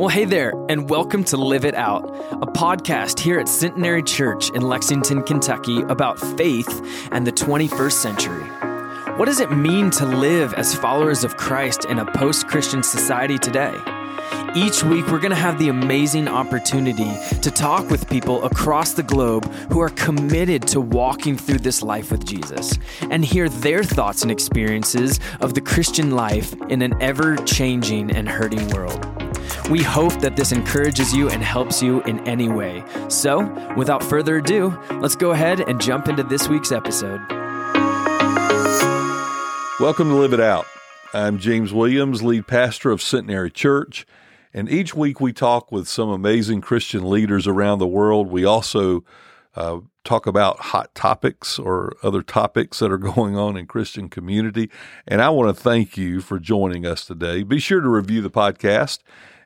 Well, 0.00 0.08
hey 0.08 0.24
there, 0.24 0.54
and 0.70 0.88
welcome 0.88 1.24
to 1.24 1.36
Live 1.36 1.66
It 1.66 1.74
Out, 1.74 2.08
a 2.32 2.46
podcast 2.46 3.20
here 3.20 3.38
at 3.38 3.46
Centenary 3.46 4.02
Church 4.02 4.48
in 4.52 4.62
Lexington, 4.62 5.22
Kentucky 5.22 5.82
about 5.82 6.18
faith 6.38 7.06
and 7.12 7.26
the 7.26 7.32
21st 7.32 7.92
century. 7.92 8.44
What 9.18 9.26
does 9.26 9.40
it 9.40 9.52
mean 9.52 9.90
to 9.90 10.06
live 10.06 10.54
as 10.54 10.74
followers 10.74 11.22
of 11.22 11.36
Christ 11.36 11.84
in 11.84 11.98
a 11.98 12.10
post 12.12 12.48
Christian 12.48 12.82
society 12.82 13.36
today? 13.36 13.74
Each 14.56 14.82
week, 14.82 15.06
we're 15.08 15.18
going 15.18 15.32
to 15.32 15.36
have 15.36 15.58
the 15.58 15.68
amazing 15.68 16.28
opportunity 16.28 17.12
to 17.42 17.50
talk 17.50 17.90
with 17.90 18.08
people 18.08 18.42
across 18.44 18.94
the 18.94 19.02
globe 19.02 19.52
who 19.70 19.80
are 19.80 19.90
committed 19.90 20.66
to 20.68 20.80
walking 20.80 21.36
through 21.36 21.58
this 21.58 21.82
life 21.82 22.10
with 22.10 22.24
Jesus 22.24 22.78
and 23.10 23.22
hear 23.22 23.50
their 23.50 23.84
thoughts 23.84 24.22
and 24.22 24.30
experiences 24.30 25.20
of 25.42 25.52
the 25.52 25.60
Christian 25.60 26.12
life 26.12 26.54
in 26.70 26.80
an 26.80 26.94
ever 27.02 27.36
changing 27.36 28.10
and 28.10 28.30
hurting 28.30 28.66
world. 28.70 29.09
We 29.70 29.84
hope 29.84 30.14
that 30.14 30.34
this 30.34 30.50
encourages 30.50 31.14
you 31.14 31.30
and 31.30 31.44
helps 31.44 31.80
you 31.80 32.02
in 32.02 32.26
any 32.26 32.48
way. 32.48 32.82
So, 33.06 33.44
without 33.76 34.02
further 34.02 34.38
ado, 34.38 34.76
let's 34.94 35.14
go 35.14 35.30
ahead 35.30 35.60
and 35.60 35.80
jump 35.80 36.08
into 36.08 36.24
this 36.24 36.48
week's 36.48 36.72
episode. 36.72 37.20
Welcome 39.78 40.08
to 40.08 40.16
Live 40.16 40.32
It 40.32 40.40
Out. 40.40 40.66
I'm 41.14 41.38
James 41.38 41.72
Williams, 41.72 42.20
lead 42.20 42.48
pastor 42.48 42.90
of 42.90 43.00
Centenary 43.00 43.52
Church, 43.52 44.08
and 44.52 44.68
each 44.68 44.96
week 44.96 45.20
we 45.20 45.32
talk 45.32 45.70
with 45.70 45.86
some 45.86 46.08
amazing 46.08 46.62
Christian 46.62 47.08
leaders 47.08 47.46
around 47.46 47.78
the 47.78 47.86
world. 47.86 48.26
We 48.26 48.44
also 48.44 49.04
uh, 49.54 49.78
talk 50.02 50.26
about 50.26 50.58
hot 50.58 50.92
topics 50.96 51.60
or 51.60 51.92
other 52.02 52.22
topics 52.22 52.80
that 52.80 52.90
are 52.90 52.98
going 53.14 53.36
on 53.36 53.56
in 53.56 53.66
Christian 53.66 54.08
community. 54.08 54.68
And 55.06 55.22
I 55.22 55.30
want 55.30 55.56
to 55.56 55.62
thank 55.62 55.96
you 55.96 56.20
for 56.20 56.40
joining 56.40 56.84
us 56.84 57.04
today. 57.04 57.44
Be 57.44 57.60
sure 57.60 57.80
to 57.80 57.88
review 57.88 58.20
the 58.20 58.32
podcast 58.32 58.98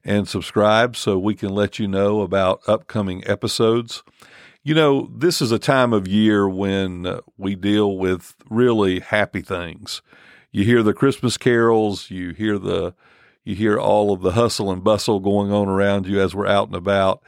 and 0.05 0.29
subscribe 0.29 0.97
so 0.97 1.19
we 1.19 1.35
can 1.35 1.49
let 1.49 1.79
you 1.79 1.89
know 1.89 2.21
about 2.21 2.61
upcoming 2.67 3.27
episodes. 3.27 4.03
You 4.63 4.75
know, 4.75 5.11
this 5.15 5.41
is 5.41 5.53
a 5.53 5.59
time 5.59 5.93
of 5.93 6.09
year 6.09 6.49
when 6.49 7.07
uh, 7.07 7.21
we 7.37 7.55
deal 7.55 7.97
with 7.97 8.35
really 8.49 9.01
happy 9.01 9.41
things. 9.41 10.03
You 10.53 10.65
hear 10.65 10.83
the 10.83 10.95
Christmas 10.95 11.37
carols, 11.37 12.11
you 12.11 12.31
hear 12.31 12.59
the 12.59 12.95
you 13.45 13.55
hear 13.55 13.79
all 13.79 14.11
of 14.13 14.23
the 14.23 14.33
hustle 14.33 14.71
and 14.71 14.83
bustle 14.83 15.21
going 15.21 15.53
on 15.53 15.69
around 15.69 16.07
you 16.07 16.19
as 16.21 16.35
we're 16.35 16.47
out 16.47 16.69
and 16.69 16.77
about. 16.77 17.23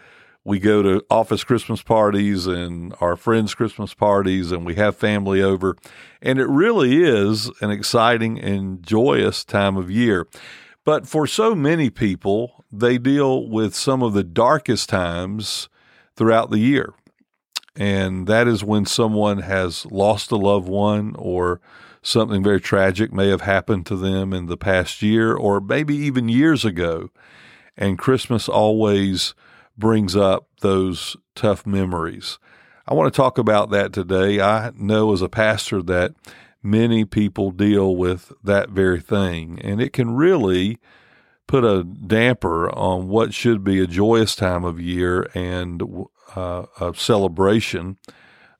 We 0.44 0.58
go 0.58 0.80
to 0.80 1.04
office 1.10 1.44
Christmas 1.44 1.82
parties 1.82 2.46
and 2.46 2.94
our 3.00 3.16
friends' 3.16 3.54
Christmas 3.54 3.92
parties, 3.92 4.50
and 4.50 4.64
we 4.64 4.76
have 4.76 4.96
family 4.96 5.42
over. 5.42 5.76
And 6.22 6.38
it 6.38 6.46
really 6.48 7.02
is 7.02 7.50
an 7.60 7.70
exciting 7.70 8.38
and 8.38 8.82
joyous 8.82 9.44
time 9.44 9.76
of 9.76 9.90
year. 9.90 10.26
But 10.86 11.08
for 11.08 11.26
so 11.26 11.54
many 11.54 11.90
people, 11.90 12.64
they 12.80 12.98
deal 12.98 13.48
with 13.48 13.74
some 13.74 14.02
of 14.02 14.12
the 14.12 14.24
darkest 14.24 14.88
times 14.88 15.68
throughout 16.16 16.50
the 16.50 16.58
year. 16.58 16.94
And 17.74 18.26
that 18.26 18.48
is 18.48 18.64
when 18.64 18.86
someone 18.86 19.38
has 19.38 19.84
lost 19.86 20.30
a 20.30 20.36
loved 20.36 20.68
one 20.68 21.14
or 21.18 21.60
something 22.02 22.42
very 22.42 22.60
tragic 22.60 23.12
may 23.12 23.28
have 23.28 23.42
happened 23.42 23.84
to 23.86 23.96
them 23.96 24.32
in 24.32 24.46
the 24.46 24.56
past 24.56 25.02
year 25.02 25.34
or 25.34 25.60
maybe 25.60 25.94
even 25.96 26.28
years 26.28 26.64
ago. 26.64 27.10
And 27.76 27.98
Christmas 27.98 28.48
always 28.48 29.34
brings 29.76 30.16
up 30.16 30.48
those 30.60 31.16
tough 31.34 31.66
memories. 31.66 32.38
I 32.86 32.94
want 32.94 33.12
to 33.12 33.16
talk 33.16 33.36
about 33.36 33.70
that 33.70 33.92
today. 33.92 34.40
I 34.40 34.70
know 34.74 35.12
as 35.12 35.20
a 35.20 35.28
pastor 35.28 35.82
that 35.82 36.14
many 36.62 37.04
people 37.04 37.50
deal 37.50 37.96
with 37.96 38.32
that 38.42 38.70
very 38.70 39.00
thing, 39.00 39.58
and 39.62 39.80
it 39.80 39.92
can 39.92 40.14
really 40.14 40.78
put 41.46 41.64
a 41.64 41.84
damper 41.84 42.70
on 42.70 43.08
what 43.08 43.32
should 43.32 43.62
be 43.62 43.80
a 43.80 43.86
joyous 43.86 44.34
time 44.34 44.64
of 44.64 44.80
year 44.80 45.28
and 45.34 45.82
uh, 46.34 46.66
a 46.80 46.92
celebration 46.94 47.98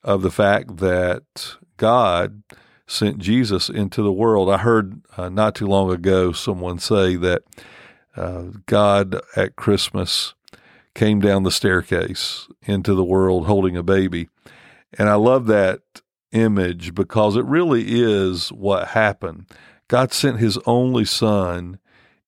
of 0.02 0.22
the 0.22 0.30
fact 0.30 0.76
that 0.78 1.56
God 1.76 2.42
sent 2.86 3.18
Jesus 3.18 3.68
into 3.68 4.02
the 4.02 4.12
world. 4.12 4.48
I 4.48 4.58
heard 4.58 5.02
uh, 5.16 5.28
not 5.28 5.54
too 5.56 5.66
long 5.66 5.90
ago 5.90 6.32
someone 6.32 6.78
say 6.78 7.16
that 7.16 7.42
uh, 8.16 8.44
God 8.66 9.20
at 9.34 9.56
Christmas 9.56 10.34
came 10.94 11.20
down 11.20 11.42
the 11.42 11.50
staircase 11.50 12.48
into 12.62 12.94
the 12.94 13.04
world 13.04 13.46
holding 13.46 13.76
a 13.76 13.82
baby. 13.82 14.28
And 14.98 15.08
I 15.08 15.14
love 15.14 15.46
that 15.46 15.80
image 16.32 16.94
because 16.94 17.36
it 17.36 17.44
really 17.44 17.84
is 17.88 18.50
what 18.50 18.88
happened. 18.88 19.46
God 19.88 20.12
sent 20.12 20.38
his 20.38 20.58
only 20.64 21.04
son 21.04 21.78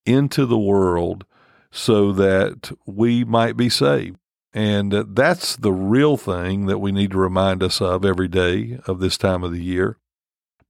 into 0.08 0.46
the 0.46 0.58
world 0.58 1.24
so 1.70 2.12
that 2.12 2.72
we 2.86 3.24
might 3.24 3.56
be 3.56 3.68
saved. 3.68 4.16
And 4.54 4.94
uh, 4.94 5.04
that's 5.06 5.56
the 5.56 5.72
real 5.72 6.16
thing 6.16 6.66
that 6.66 6.78
we 6.78 6.90
need 6.90 7.10
to 7.10 7.18
remind 7.18 7.62
us 7.62 7.80
of 7.80 8.04
every 8.04 8.28
day 8.28 8.80
of 8.86 9.00
this 9.00 9.18
time 9.18 9.44
of 9.44 9.52
the 9.52 9.62
year. 9.62 9.98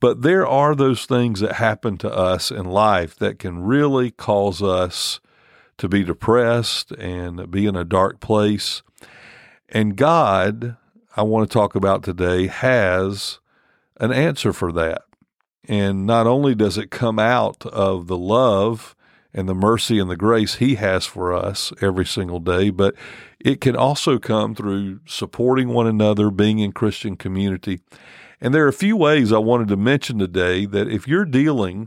But 0.00 0.22
there 0.22 0.46
are 0.46 0.74
those 0.74 1.06
things 1.06 1.40
that 1.40 1.54
happen 1.54 1.96
to 1.98 2.12
us 2.12 2.50
in 2.50 2.66
life 2.66 3.16
that 3.16 3.38
can 3.38 3.62
really 3.62 4.10
cause 4.10 4.62
us 4.62 5.20
to 5.78 5.88
be 5.88 6.04
depressed 6.04 6.90
and 6.92 7.50
be 7.50 7.66
in 7.66 7.76
a 7.76 7.84
dark 7.84 8.20
place. 8.20 8.82
And 9.68 9.96
God, 9.96 10.76
I 11.16 11.22
want 11.22 11.48
to 11.48 11.52
talk 11.52 11.74
about 11.74 12.02
today, 12.02 12.46
has 12.46 13.38
an 14.00 14.12
answer 14.12 14.52
for 14.52 14.72
that. 14.72 15.02
And 15.68 16.06
not 16.06 16.26
only 16.26 16.54
does 16.54 16.78
it 16.78 16.90
come 16.90 17.18
out 17.18 17.66
of 17.66 18.06
the 18.06 18.16
love 18.16 18.96
and 19.38 19.48
the 19.48 19.54
mercy 19.54 20.00
and 20.00 20.10
the 20.10 20.16
grace 20.16 20.56
He 20.56 20.74
has 20.74 21.06
for 21.06 21.32
us 21.32 21.72
every 21.80 22.04
single 22.04 22.40
day, 22.40 22.70
but 22.70 22.96
it 23.38 23.60
can 23.60 23.76
also 23.76 24.18
come 24.18 24.52
through 24.52 24.98
supporting 25.06 25.68
one 25.68 25.86
another, 25.86 26.28
being 26.28 26.58
in 26.58 26.72
Christian 26.72 27.14
community. 27.14 27.78
And 28.40 28.52
there 28.52 28.64
are 28.64 28.68
a 28.68 28.72
few 28.72 28.96
ways 28.96 29.32
I 29.32 29.38
wanted 29.38 29.68
to 29.68 29.76
mention 29.76 30.18
today 30.18 30.66
that 30.66 30.88
if 30.88 31.06
you're 31.06 31.24
dealing 31.24 31.86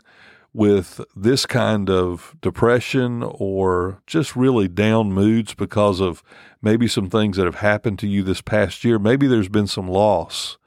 with 0.54 1.02
this 1.14 1.46
kind 1.46 1.90
of 1.90 2.38
depression 2.42 3.22
or 3.22 4.02
just 4.08 4.34
really 4.34 4.70
down 4.70 5.12
moods 5.12 5.54
because 5.54 6.00
of 6.00 6.24
maybe 6.62 6.88
some 6.88 7.10
things 7.10 7.36
that 7.36 7.46
have 7.46 7.56
happened 7.56 8.00
to 8.00 8.08
you 8.08 8.24
this 8.24 8.42
past 8.42 8.86
year, 8.86 8.98
maybe 8.98 9.28
there's 9.28 9.50
been 9.50 9.68
some 9.68 9.90
loss 9.90 10.58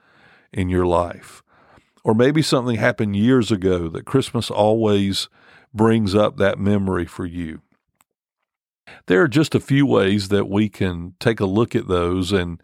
in 0.53 0.69
your 0.69 0.87
life. 0.87 1.43
Or 2.03 2.15
maybe 2.15 2.43
something 2.43 2.77
happened 2.77 3.17
years 3.17 3.51
ago 3.51 3.89
that 3.89 4.05
Christmas 4.05 4.51
always 4.51 5.31
brings 5.75 6.15
up 6.15 6.37
that 6.37 6.59
memory 6.59 7.05
for 7.05 7.27
you. 7.27 7.61
There 9.07 9.21
are 9.23 9.29
just 9.29 9.55
a 9.55 9.61
few 9.61 9.85
ways 9.87 10.29
that 10.29 10.49
we 10.49 10.69
can 10.69 11.15
take 11.19 11.41
a 11.41 11.47
look 11.47 11.75
at 11.75 11.89
those 11.89 12.33
and 12.33 12.63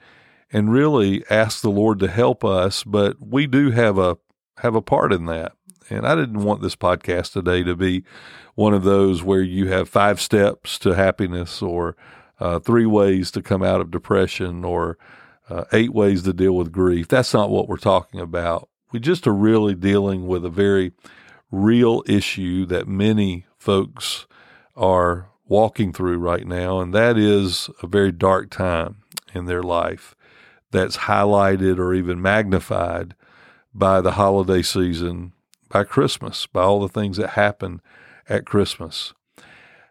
and 0.52 0.72
really 0.72 1.22
ask 1.30 1.62
the 1.62 1.70
Lord 1.70 2.00
to 2.00 2.08
help 2.08 2.44
us, 2.44 2.82
but 2.82 3.16
we 3.20 3.46
do 3.46 3.70
have 3.70 3.98
a 3.98 4.18
have 4.58 4.74
a 4.74 4.82
part 4.82 5.12
in 5.12 5.26
that. 5.26 5.52
And 5.88 6.06
I 6.06 6.14
didn't 6.14 6.42
want 6.42 6.60
this 6.60 6.76
podcast 6.76 7.32
today 7.32 7.62
to 7.64 7.74
be 7.74 8.04
one 8.54 8.74
of 8.74 8.84
those 8.84 9.22
where 9.22 9.42
you 9.42 9.68
have 9.68 9.88
five 9.88 10.20
steps 10.20 10.78
to 10.80 10.90
happiness 10.90 11.62
or 11.62 11.96
uh, 12.38 12.58
three 12.58 12.86
ways 12.86 13.30
to 13.32 13.42
come 13.42 13.62
out 13.62 13.80
of 13.80 13.90
depression 13.90 14.64
or 14.64 14.98
uh, 15.48 15.64
eight 15.72 15.92
ways 15.92 16.22
to 16.22 16.32
deal 16.32 16.52
with 16.52 16.72
grief. 16.72 17.08
That's 17.08 17.34
not 17.34 17.50
what 17.50 17.68
we're 17.68 17.76
talking 17.76 18.20
about. 18.20 18.68
We 18.92 19.00
just 19.00 19.26
are 19.26 19.34
really 19.34 19.74
dealing 19.74 20.26
with 20.26 20.44
a 20.44 20.50
very 20.50 20.92
real 21.50 22.02
issue 22.06 22.64
that 22.66 22.86
many 22.88 23.46
folks 23.58 24.26
are 24.76 25.28
walking 25.46 25.92
through 25.92 26.18
right 26.18 26.46
now, 26.46 26.80
and 26.80 26.94
that 26.94 27.18
is 27.18 27.68
a 27.82 27.86
very 27.86 28.12
dark 28.12 28.50
time 28.50 29.02
in 29.34 29.46
their 29.46 29.62
life 29.62 30.14
that's 30.70 30.98
highlighted 30.98 31.78
or 31.78 31.92
even 31.92 32.22
magnified 32.22 33.14
by 33.74 34.00
the 34.00 34.12
holiday 34.12 34.62
season, 34.62 35.32
by 35.68 35.84
Christmas, 35.84 36.46
by 36.46 36.62
all 36.62 36.80
the 36.80 36.88
things 36.88 37.16
that 37.16 37.30
happen 37.30 37.80
at 38.28 38.46
Christmas. 38.46 39.12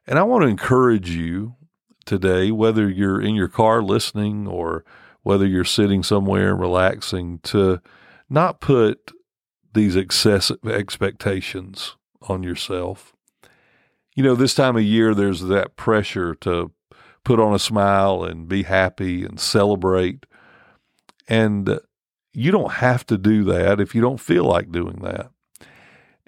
And 0.07 0.17
I 0.17 0.23
want 0.23 0.43
to 0.43 0.49
encourage 0.49 1.11
you 1.11 1.55
today, 2.05 2.51
whether 2.51 2.89
you're 2.89 3.21
in 3.21 3.35
your 3.35 3.49
car 3.49 3.83
listening 3.83 4.47
or 4.47 4.83
whether 5.21 5.45
you're 5.45 5.65
sitting 5.65 6.01
somewhere 6.01 6.55
relaxing, 6.55 7.39
to 7.43 7.81
not 8.29 8.61
put 8.61 9.11
these 9.73 9.95
excessive 9.95 10.65
expectations 10.65 11.95
on 12.23 12.43
yourself. 12.43 13.13
You 14.15 14.23
know, 14.23 14.35
this 14.35 14.55
time 14.55 14.75
of 14.75 14.83
year, 14.83 15.13
there's 15.13 15.41
that 15.43 15.75
pressure 15.75 16.35
to 16.35 16.71
put 17.23 17.39
on 17.39 17.53
a 17.53 17.59
smile 17.59 18.23
and 18.23 18.47
be 18.47 18.63
happy 18.63 19.23
and 19.23 19.39
celebrate. 19.39 20.25
And 21.27 21.79
you 22.33 22.51
don't 22.51 22.73
have 22.73 23.05
to 23.07 23.17
do 23.17 23.43
that 23.45 23.79
if 23.79 23.93
you 23.93 24.01
don't 24.01 24.19
feel 24.19 24.43
like 24.43 24.71
doing 24.71 24.99
that. 25.03 25.29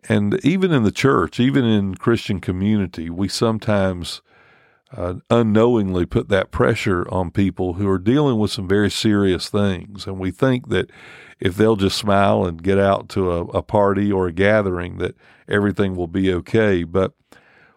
And 0.10 0.44
even 0.44 0.72
in 0.72 0.84
the 0.84 0.92
church, 0.92 1.40
even 1.40 1.64
in 1.64 1.96
Christian 1.96 2.40
community, 2.40 3.10
we 3.10 3.28
sometimes 3.28 4.22
uh, 4.96 5.16
unknowingly 5.30 6.06
put 6.06 6.28
that 6.30 6.52
pressure 6.52 7.08
on 7.10 7.32
people 7.32 7.74
who 7.74 7.88
are 7.90 8.00
dealing 8.00 8.38
with 8.38 8.52
some 8.52 8.68
very 8.68 8.92
serious 8.92 9.50
things. 9.50 10.06
And 10.06 10.20
we 10.20 10.32
think 10.32 10.70
that 10.70 10.90
if 11.40 11.56
they'll 11.56 11.76
just 11.78 11.98
smile 11.98 12.46
and 12.46 12.62
get 12.62 12.78
out 12.78 13.10
to 13.10 13.32
a, 13.32 13.42
a 13.46 13.62
party 13.62 14.12
or 14.12 14.28
a 14.28 14.34
gathering, 14.34 14.98
that 14.98 15.16
everything 15.48 15.96
will 15.96 16.08
be 16.08 16.34
okay. 16.34 16.84
But 16.84 17.14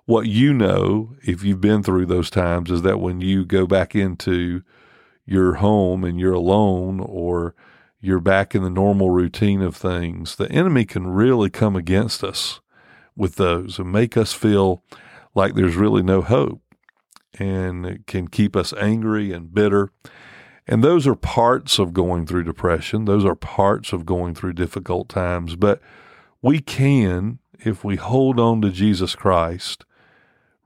what 0.07 0.27
you 0.27 0.53
know, 0.53 1.15
if 1.23 1.45
you've 1.45 1.61
been 1.61 1.83
through 1.83 2.07
those 2.07 2.31
times, 2.31 2.71
is 2.71 2.83
that 2.83 3.01
when 3.01 3.21
you 3.21 3.45
go 3.45 3.67
back 3.67 3.95
into 3.95 4.63
your 5.25 5.55
home 5.55 6.05
and 6.05 6.19
you're 6.19 6.35
alone 6.35 7.01
or 7.01 7.55
you're 8.01 8.21
back 8.21 8.55
in 8.55 8.63
the 8.63 8.71
normal 8.71 9.11
routine 9.11 9.63
of 9.63 9.75
things, 9.75 10.37
the 10.37 10.51
enemy 10.51 10.85
can 10.85 11.07
really 11.07 11.49
come 11.49 11.75
against 11.75 12.23
us 12.23 12.61
with 13.17 13.37
those 13.37 13.79
and 13.79 13.91
make 13.91 14.17
us 14.17 14.33
feel 14.33 14.83
like 15.35 15.55
there's 15.55 15.77
really 15.77 16.03
no 16.03 16.21
hope 16.21 16.61
and 17.39 17.85
it 17.87 18.07
can 18.07 18.29
keep 18.29 18.57
us 18.57 18.73
angry 18.75 19.33
and 19.33 19.55
bitter. 19.55 19.91
And 20.67 20.83
those 20.83 21.07
are 21.07 21.15
parts 21.15 21.79
of 21.79 21.93
going 21.93 22.27
through 22.27 22.45
depression. 22.45 23.05
Those 23.05 23.25
are 23.25 23.35
parts 23.35 23.93
of 23.93 24.07
going 24.07 24.35
through 24.35 24.55
difficult 24.55 25.09
times. 25.09 25.57
But 25.57 25.81
we 26.41 26.61
can, 26.61 27.39
if 27.59 27.85
we 27.85 27.97
hold 27.97 28.41
on 28.41 28.63
to 28.63 28.71
Jesus 28.71 29.15
Christ, 29.15 29.85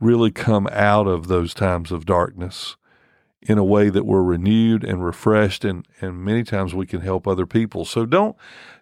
really 0.01 0.31
come 0.31 0.69
out 0.71 1.07
of 1.07 1.27
those 1.27 1.53
times 1.53 1.91
of 1.91 2.07
darkness 2.07 2.77
in 3.43 3.59
a 3.59 3.65
way 3.65 3.89
that 3.89 4.05
we're 4.05 4.23
renewed 4.23 4.85
and 4.85 5.05
refreshed 5.05 5.65
and, 5.65 5.87
and 6.01 6.25
many 6.25 6.45
times 6.45 6.75
we 6.75 6.87
can 6.87 7.01
help 7.01 7.27
other 7.27 7.47
people. 7.47 7.85
So 7.85 8.07
don't 8.07 8.37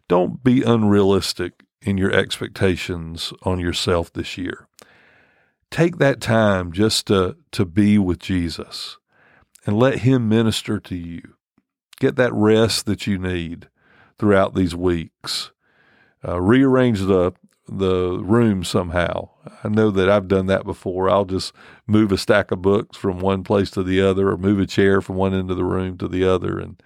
don't 0.08 0.44
be 0.44 0.62
unrealistic 0.62 1.64
in 1.82 1.98
your 1.98 2.12
expectations 2.12 3.32
on 3.42 3.58
yourself 3.58 4.12
this 4.12 4.38
year. 4.38 4.68
Take 5.70 5.98
that 5.98 6.20
time 6.20 6.72
just 6.72 7.06
to 7.08 7.36
to 7.52 7.64
be 7.64 7.98
with 7.98 8.18
Jesus 8.18 8.98
and 9.66 9.78
let 9.78 9.98
him 10.00 10.28
minister 10.28 10.78
to 10.78 10.94
you. 10.94 11.34
Get 11.98 12.16
that 12.16 12.32
rest 12.32 12.86
that 12.86 13.06
you 13.06 13.18
need 13.18 13.68
throughout 14.18 14.54
these 14.54 14.74
weeks. 14.74 15.50
Uh, 16.26 16.40
rearrange 16.40 17.00
the 17.00 17.32
the 17.68 18.18
room 18.22 18.62
somehow. 18.62 19.28
I 19.64 19.68
know 19.68 19.90
that 19.90 20.08
I've 20.08 20.28
done 20.28 20.46
that 20.46 20.64
before. 20.64 21.10
I'll 21.10 21.24
just 21.24 21.52
move 21.86 22.12
a 22.12 22.18
stack 22.18 22.52
of 22.52 22.62
books 22.62 22.96
from 22.96 23.18
one 23.18 23.42
place 23.42 23.70
to 23.72 23.82
the 23.82 24.00
other, 24.00 24.30
or 24.30 24.36
move 24.36 24.60
a 24.60 24.66
chair 24.66 25.00
from 25.00 25.16
one 25.16 25.34
end 25.34 25.50
of 25.50 25.56
the 25.56 25.64
room 25.64 25.98
to 25.98 26.06
the 26.06 26.24
other, 26.24 26.60
and 26.60 26.80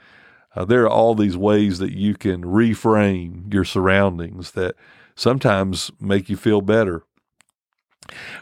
uh, 0.56 0.65
there 0.65 0.85
are 0.85 0.91
all 0.91 1.15
these 1.15 1.37
ways 1.37 1.79
that 1.79 1.93
you 1.93 2.15
can 2.15 2.43
reframe 2.43 3.53
your 3.53 3.65
surroundings 3.65 4.53
that 4.53 4.75
sometimes 5.15 5.91
make 6.00 6.29
you 6.29 6.37
feel 6.37 6.61
better. 6.61 7.05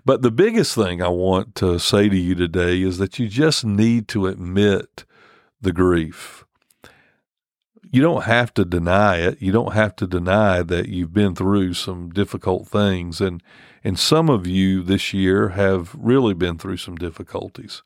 But 0.04 0.22
the 0.22 0.30
biggest 0.30 0.74
thing 0.74 1.02
I 1.02 1.08
want 1.08 1.54
to 1.56 1.78
say 1.78 2.08
to 2.08 2.16
you 2.16 2.34
today 2.34 2.82
is 2.82 2.98
that 2.98 3.18
you 3.18 3.28
just 3.28 3.64
need 3.64 4.08
to 4.08 4.26
admit 4.26 5.04
the 5.60 5.72
grief 5.72 6.44
you 7.90 8.02
don't 8.02 8.24
have 8.24 8.52
to 8.54 8.64
deny 8.64 9.16
it. 9.16 9.40
You 9.40 9.52
don't 9.52 9.72
have 9.72 9.96
to 9.96 10.06
deny 10.06 10.62
that 10.62 10.88
you've 10.88 11.12
been 11.12 11.34
through 11.34 11.74
some 11.74 12.10
difficult 12.10 12.68
things. 12.68 13.20
And, 13.20 13.42
and 13.82 13.98
some 13.98 14.28
of 14.28 14.46
you 14.46 14.82
this 14.82 15.14
year 15.14 15.50
have 15.50 15.94
really 15.94 16.34
been 16.34 16.58
through 16.58 16.76
some 16.78 16.96
difficulties. 16.96 17.82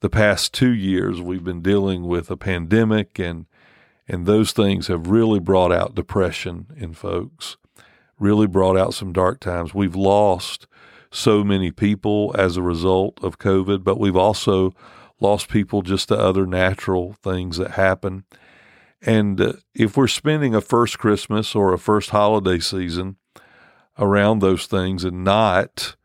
The 0.00 0.10
past 0.10 0.52
two 0.52 0.72
years, 0.72 1.20
we've 1.20 1.44
been 1.44 1.62
dealing 1.62 2.06
with 2.06 2.30
a 2.30 2.36
pandemic, 2.36 3.18
and, 3.18 3.46
and 4.06 4.26
those 4.26 4.52
things 4.52 4.88
have 4.88 5.08
really 5.08 5.40
brought 5.40 5.72
out 5.72 5.94
depression 5.94 6.66
in 6.76 6.92
folks, 6.92 7.56
really 8.18 8.46
brought 8.46 8.76
out 8.76 8.92
some 8.92 9.12
dark 9.12 9.40
times. 9.40 9.72
We've 9.72 9.96
lost 9.96 10.66
so 11.14 11.44
many 11.44 11.70
people 11.70 12.34
as 12.36 12.56
a 12.56 12.62
result 12.62 13.18
of 13.22 13.38
COVID, 13.38 13.84
but 13.84 13.98
we've 13.98 14.16
also 14.16 14.74
lost 15.20 15.48
people 15.48 15.82
just 15.82 16.08
to 16.08 16.18
other 16.18 16.46
natural 16.46 17.14
things 17.22 17.56
that 17.56 17.72
happen 17.72 18.24
and 19.04 19.40
uh, 19.40 19.52
if 19.74 19.96
we're 19.96 20.08
spending 20.08 20.54
a 20.54 20.60
first 20.60 20.98
Christmas 20.98 21.54
or 21.54 21.72
a 21.72 21.78
first 21.78 22.10
holiday 22.10 22.58
season 22.58 23.16
around 23.98 24.38
those 24.38 24.66
things 24.66 25.04
and 25.04 25.22
not 25.22 25.96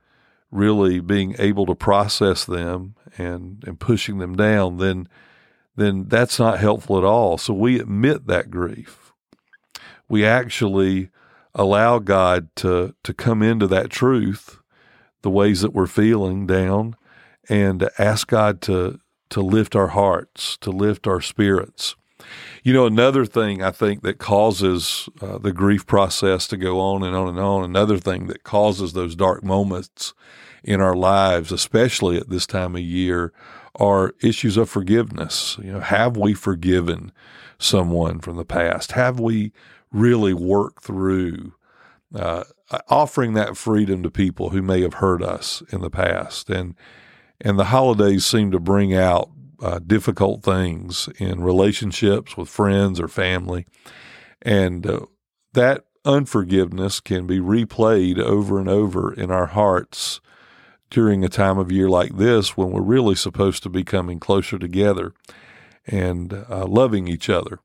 really 0.52 1.00
being 1.00 1.36
able 1.40 1.66
to 1.66 1.76
process 1.76 2.44
them 2.44 2.96
and, 3.18 3.64
and 3.66 3.80
pushing 3.80 4.18
them 4.18 4.36
down, 4.36 4.78
then 4.78 5.08
then 5.76 6.10
that's 6.10 6.38
not 6.38 6.60
helpful 6.60 6.98
at 6.98 7.06
all. 7.06 7.38
So 7.38 7.54
we 7.54 7.80
admit 7.80 8.28
that 8.28 8.52
grief. 8.52 9.14
We 10.10 10.26
actually 10.26 11.10
allow 11.56 12.00
God 12.00 12.50
to 12.58 12.96
to 13.04 13.14
come 13.14 13.42
into 13.42 13.68
that 13.68 13.90
truth, 13.90 14.59
the 15.22 15.30
ways 15.30 15.62
that 15.62 15.74
we're 15.74 15.88
feeling 15.88 16.48
down, 16.48 16.96
and 17.50 17.90
ask 17.98 18.28
God 18.28 18.62
to 18.62 19.00
to 19.30 19.42
lift 19.42 19.76
our 19.76 19.90
hearts, 19.90 20.58
to 20.58 20.72
lift 20.72 21.08
our 21.08 21.22
spirits. 21.22 21.96
You 22.64 22.74
know, 22.74 22.86
another 22.86 23.26
thing 23.26 23.62
I 23.64 23.72
think 23.72 24.02
that 24.02 24.18
causes 24.18 25.08
uh, 25.22 25.38
the 25.38 25.54
grief 25.54 25.86
process 25.86 26.48
to 26.48 26.58
go 26.58 26.80
on 26.80 27.04
and 27.04 27.16
on 27.16 27.28
and 27.30 27.40
on, 27.40 27.64
another 27.64 27.98
thing 27.98 28.28
that 28.28 28.44
causes 28.44 28.94
those 28.94 29.16
dark 29.16 29.44
moments 29.44 30.14
in 30.64 30.82
our 30.82 30.96
lives, 30.96 31.52
especially 31.52 32.18
at 32.18 32.30
this 32.30 32.46
time 32.46 32.76
of 32.76 32.82
year, 32.82 33.32
are 33.76 34.14
issues 34.22 34.58
of 34.58 34.70
forgiveness. 34.70 35.58
You 35.64 35.74
know, 35.74 35.80
have 35.80 36.18
we 36.18 36.34
forgiven 36.34 37.12
someone 37.58 38.20
from 38.20 38.36
the 38.36 38.46
past? 38.46 38.92
Have 38.94 39.20
we 39.20 39.54
really 39.92 40.34
worked 40.34 40.84
through 40.84 41.54
uh, 42.14 42.44
offering 42.90 43.34
that 43.34 43.58
freedom 43.58 44.04
to 44.04 44.12
people 44.12 44.50
who 44.50 44.62
may 44.62 44.82
have 44.82 44.96
hurt 44.96 45.24
us 45.24 45.62
in 45.72 45.82
the 45.82 45.90
past? 45.90 46.50
And 46.50 46.76
and 47.42 47.58
the 47.58 47.66
holidays 47.66 48.26
seem 48.26 48.52
to 48.52 48.60
bring 48.60 48.94
out 48.94 49.30
uh, 49.62 49.80
difficult 49.80 50.44
things 50.44 51.10
in 51.18 51.42
relationships 51.42 52.36
with 52.36 52.50
friends 52.50 53.00
or 53.00 53.08
family. 53.08 53.66
And 54.42 54.86
uh, 54.86 55.06
that 55.54 55.86
unforgiveness 56.06 57.00
can 57.00 57.28
be 57.28 57.40
replayed 57.40 58.20
over 58.20 58.60
and 58.60 58.70
over 58.70 59.14
in 59.14 59.32
our 59.32 59.48
hearts 59.48 60.22
during 60.90 61.24
a 61.24 61.30
time 61.30 61.58
of 61.58 61.72
year 61.72 61.90
like 61.90 62.18
this 62.18 62.58
when 62.58 62.72
we're 62.72 62.82
really 62.82 63.16
supposed 63.16 63.64
to 63.64 63.70
be 63.70 63.84
coming 63.84 64.20
closer 64.20 64.58
together 64.58 65.14
and 65.86 66.34
uh, 66.34 66.66
loving 66.66 67.08
each 67.08 67.30
other. 67.30 67.60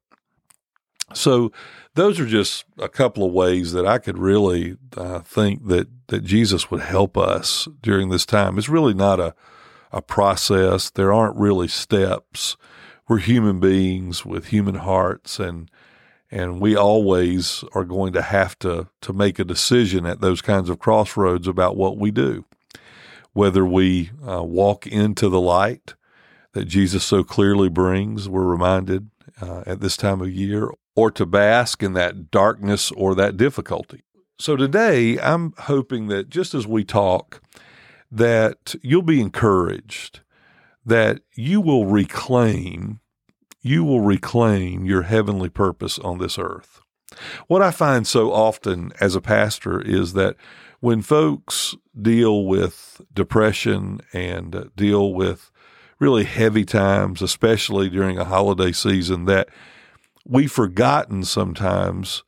So, 1.15 1.53
those 1.95 2.19
are 2.19 2.27
just 2.27 2.65
a 2.77 2.89
couple 2.89 3.25
of 3.25 3.33
ways 3.33 3.73
that 3.73 3.87
I 3.87 3.99
could 3.99 4.19
really 4.19 4.77
uh, 4.97 5.21
think 5.21 5.67
that 5.69 5.89
that 6.09 6.25
Jesus 6.25 6.71
would 6.71 6.81
help 6.81 7.17
us 7.17 7.69
during 7.81 8.11
this 8.11 8.27
time. 8.27 8.59
It's 8.59 8.69
really 8.69 8.95
not 8.95 9.21
a 9.21 9.35
a 9.95 10.03
process. 10.03 10.91
There 10.91 11.13
aren't 11.13 11.37
really 11.37 11.69
steps. 11.69 12.57
We're 13.09 13.19
human 13.19 13.61
beings 13.61 14.27
with 14.27 14.47
human 14.47 14.77
hearts 14.77 15.39
and 15.39 15.71
and 16.31 16.61
we 16.61 16.75
always 16.75 17.63
are 17.75 17.85
going 17.85 18.13
to 18.15 18.23
have 18.23 18.59
to 18.59 18.89
to 19.03 19.13
make 19.13 19.39
a 19.39 19.45
decision 19.45 20.05
at 20.05 20.21
those 20.21 20.43
kinds 20.43 20.69
of 20.69 20.81
crossroads 20.81 21.47
about 21.47 21.77
what 21.77 21.97
we 21.97 22.11
do. 22.11 22.45
Whether 23.33 23.65
we 23.65 24.11
uh, 24.27 24.43
walk 24.43 24.87
into 24.87 25.29
the 25.29 25.41
light 25.41 25.95
that 26.53 26.65
Jesus 26.65 27.05
so 27.05 27.23
clearly 27.23 27.69
brings, 27.69 28.29
we're 28.29 28.45
reminded 28.45 29.11
uh, 29.41 29.63
at 29.67 29.81
this 29.81 29.97
time 29.97 30.21
of 30.21 30.31
year, 30.31 30.71
or 30.97 31.11
to 31.11 31.27
bask 31.27 31.83
in 31.83 31.93
that 31.95 32.31
darkness 32.31 32.91
or 32.93 33.15
that 33.15 33.37
difficulty. 33.37 34.03
So 34.39 34.57
today, 34.57 35.19
I'm 35.19 35.55
hoping 35.59 36.09
that 36.09 36.29
just 36.29 36.55
as 36.55 36.67
we 36.67 36.85
talk, 36.85 37.41
that 38.11 38.75
you'll 38.83 39.03
be 39.03 39.21
encouraged 39.21 40.21
that 40.87 41.21
you 41.35 41.61
will 41.61 41.87
reclaim 41.87 43.01
you 43.67 43.83
will 43.83 44.03
reclaim 44.03 44.85
your 44.85 45.03
heavenly 45.03 45.49
purpose 45.49 45.99
on 46.01 46.19
this 46.19 46.39
earth. 46.39 46.83
What 47.47 47.63
I 47.63 47.71
find 47.71 48.07
so 48.07 48.31
often 48.31 48.93
as 49.01 49.15
a 49.15 49.23
pastor 49.23 49.81
is 49.81 50.13
that 50.13 50.37
when 50.81 51.01
folks 51.01 51.75
deal 51.99 52.45
with 52.45 53.01
depression 53.15 54.03
and 54.13 54.71
deal 54.77 55.15
with 55.15 55.51
really 55.99 56.25
heavy 56.25 56.67
times, 56.67 57.23
especially 57.23 57.89
during 57.89 58.19
a 58.19 58.25
holiday 58.25 58.71
season, 58.71 59.25
that 59.25 59.49
we've 60.25 60.53
forgotten 60.53 61.25
sometimes 61.25 62.23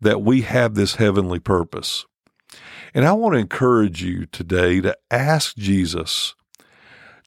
that 0.00 0.22
we 0.22 0.42
have 0.42 0.74
this 0.74 0.96
heavenly 0.96 1.38
purpose. 1.38 2.06
And 2.94 3.06
I 3.06 3.12
want 3.12 3.34
to 3.34 3.40
encourage 3.40 4.02
you 4.02 4.26
today 4.26 4.80
to 4.80 4.96
ask 5.10 5.56
Jesus 5.56 6.34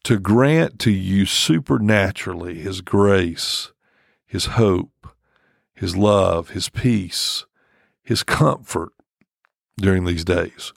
to 0.03 0.19
grant 0.19 0.77
to 0.79 0.91
you 0.91 1.25
supernaturally 1.25 2.55
His 2.55 2.81
grace, 2.81 3.71
His 4.27 4.45
hope, 4.45 5.07
His 5.73 5.97
love, 5.97 6.51
His 6.51 6.69
peace, 6.69 7.45
His 8.03 8.21
comfort 8.21 8.91
during 9.77 10.05
these 10.05 10.23
days. 10.23 10.73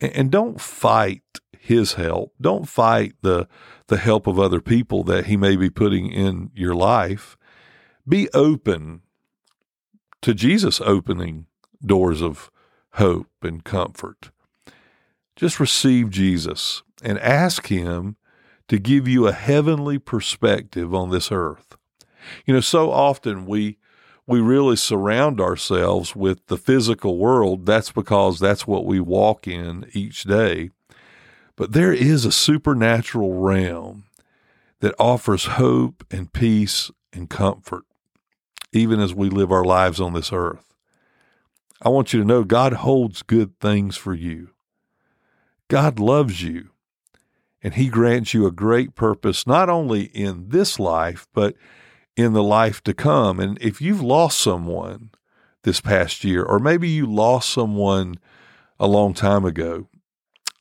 And 0.00 0.30
don't 0.30 0.60
fight 0.60 1.22
His 1.58 1.94
help. 1.94 2.32
Don't 2.40 2.66
fight 2.66 3.14
the, 3.20 3.46
the 3.88 3.98
help 3.98 4.26
of 4.26 4.38
other 4.38 4.60
people 4.60 5.04
that 5.04 5.26
He 5.26 5.36
may 5.36 5.56
be 5.56 5.68
putting 5.68 6.10
in 6.10 6.50
your 6.54 6.74
life. 6.74 7.36
Be 8.06 8.28
open 8.34 9.02
to 10.22 10.34
Jesus 10.34 10.80
opening 10.80 11.46
doors 11.84 12.20
of 12.20 12.50
hope 12.92 13.28
and 13.42 13.64
comfort. 13.64 14.30
Just 15.36 15.58
receive 15.58 16.10
Jesus 16.10 16.82
and 17.02 17.18
ask 17.18 17.66
Him 17.66 18.16
to 18.68 18.78
give 18.78 19.08
you 19.08 19.26
a 19.26 19.32
heavenly 19.32 19.98
perspective 19.98 20.94
on 20.94 21.10
this 21.10 21.30
earth. 21.32 21.76
You 22.46 22.54
know, 22.54 22.60
so 22.60 22.90
often 22.90 23.46
we 23.46 23.78
we 24.26 24.40
really 24.40 24.76
surround 24.76 25.38
ourselves 25.38 26.16
with 26.16 26.46
the 26.46 26.56
physical 26.56 27.18
world. 27.18 27.66
That's 27.66 27.92
because 27.92 28.38
that's 28.38 28.66
what 28.66 28.86
we 28.86 28.98
walk 28.98 29.46
in 29.46 29.86
each 29.92 30.24
day. 30.24 30.70
But 31.56 31.72
there 31.72 31.92
is 31.92 32.24
a 32.24 32.32
supernatural 32.32 33.34
realm 33.34 34.04
that 34.80 34.94
offers 34.98 35.44
hope 35.44 36.04
and 36.10 36.32
peace 36.32 36.90
and 37.12 37.28
comfort, 37.28 37.84
even 38.74 39.00
as 39.00 39.14
we 39.14 39.28
live 39.28 39.52
our 39.52 39.64
lives 39.64 40.00
on 40.00 40.12
this 40.12 40.32
earth. 40.32 40.74
I 41.82 41.88
want 41.88 42.12
you 42.12 42.20
to 42.20 42.26
know 42.26 42.44
God 42.44 42.72
holds 42.72 43.22
good 43.22 43.58
things 43.60 43.96
for 43.96 44.14
you. 44.14 44.50
God 45.68 45.98
loves 45.98 46.42
you, 46.42 46.70
and 47.62 47.74
He 47.74 47.88
grants 47.88 48.34
you 48.34 48.46
a 48.46 48.52
great 48.52 48.94
purpose, 48.94 49.46
not 49.46 49.68
only 49.68 50.04
in 50.04 50.48
this 50.48 50.78
life, 50.78 51.26
but 51.32 51.54
in 52.16 52.32
the 52.32 52.42
life 52.42 52.82
to 52.84 52.94
come. 52.94 53.40
And 53.40 53.58
if 53.60 53.80
you've 53.80 54.02
lost 54.02 54.38
someone 54.38 55.10
this 55.62 55.80
past 55.80 56.24
year, 56.24 56.42
or 56.42 56.58
maybe 56.58 56.88
you 56.88 57.06
lost 57.06 57.50
someone 57.50 58.16
a 58.78 58.86
long 58.86 59.14
time 59.14 59.44
ago, 59.44 59.88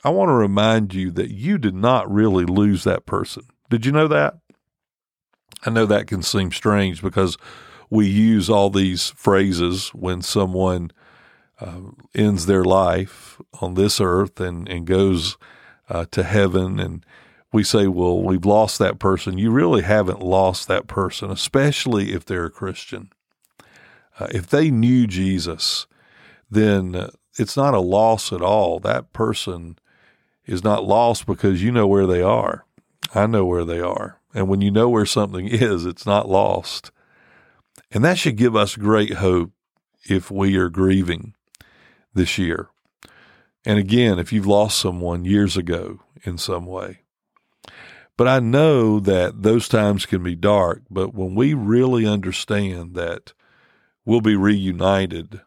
I 0.03 0.09
want 0.09 0.29
to 0.29 0.33
remind 0.33 0.93
you 0.93 1.11
that 1.11 1.31
you 1.31 1.57
did 1.57 1.75
not 1.75 2.11
really 2.11 2.45
lose 2.45 2.83
that 2.83 3.05
person. 3.05 3.43
Did 3.69 3.85
you 3.85 3.91
know 3.91 4.07
that? 4.07 4.35
I 5.65 5.69
know 5.69 5.85
that 5.85 6.07
can 6.07 6.21
seem 6.21 6.51
strange 6.51 7.01
because 7.01 7.37
we 7.93 8.07
use 8.07 8.49
all 8.49 8.71
these 8.71 9.11
phrases 9.11 9.89
when 9.89 10.19
someone 10.23 10.89
uh, 11.61 11.79
ends 12.15 12.47
their 12.47 12.63
life 12.63 13.39
on 13.61 13.75
this 13.75 14.01
earth 14.01 14.39
and, 14.39 14.67
and 14.67 14.87
goes 14.87 15.37
uh, 15.89 16.03
to 16.09 16.23
heaven. 16.23 16.79
And 16.79 17.05
we 17.51 17.63
say, 17.63 17.85
well, 17.85 18.19
we've 18.19 18.47
lost 18.47 18.79
that 18.79 18.97
person. 18.97 19.37
You 19.37 19.51
really 19.51 19.83
haven't 19.83 20.23
lost 20.23 20.67
that 20.67 20.87
person, 20.87 21.29
especially 21.29 22.13
if 22.13 22.25
they're 22.25 22.45
a 22.45 22.49
Christian. 22.49 23.11
Uh, 24.19 24.25
if 24.31 24.47
they 24.47 24.71
knew 24.71 25.05
Jesus, 25.05 25.85
then 26.49 26.95
uh, 26.95 27.11
it's 27.37 27.55
not 27.55 27.75
a 27.75 27.79
loss 27.79 28.33
at 28.33 28.41
all. 28.41 28.79
That 28.79 29.13
person 29.13 29.77
is 30.47 30.63
not 30.63 30.83
lost 30.83 31.27
because 31.27 31.61
you 31.61 31.71
know 31.71 31.85
where 31.85 32.07
they 32.07 32.23
are. 32.23 32.65
I 33.13 33.27
know 33.27 33.45
where 33.45 33.65
they 33.65 33.81
are. 33.81 34.19
And 34.33 34.47
when 34.47 34.61
you 34.61 34.71
know 34.71 34.89
where 34.89 35.05
something 35.05 35.47
is, 35.51 35.85
it's 35.85 36.07
not 36.07 36.27
lost. 36.27 36.89
And 37.93 38.03
that 38.03 38.17
should 38.17 38.35
give 38.35 38.55
us 38.55 38.75
great 38.75 39.13
hope 39.15 39.51
if 40.09 40.31
we 40.31 40.57
are 40.57 40.69
grieving 40.69 41.35
this 42.13 42.37
year. 42.37 42.69
And 43.65 43.77
again, 43.79 44.19
if 44.19 44.33
you've 44.33 44.47
lost 44.47 44.79
someone 44.79 45.25
years 45.25 45.55
ago 45.55 46.01
in 46.23 46.37
some 46.37 46.65
way. 46.65 47.01
But 48.17 48.27
I 48.27 48.39
know 48.39 48.99
that 48.99 49.43
those 49.43 49.67
times 49.67 50.05
can 50.05 50.23
be 50.23 50.35
dark. 50.35 50.81
But 50.89 51.13
when 51.13 51.35
we 51.35 51.53
really 51.53 52.05
understand 52.05 52.95
that 52.95 53.33
we'll 54.05 54.21
be 54.21 54.35
reunited, 54.35 55.41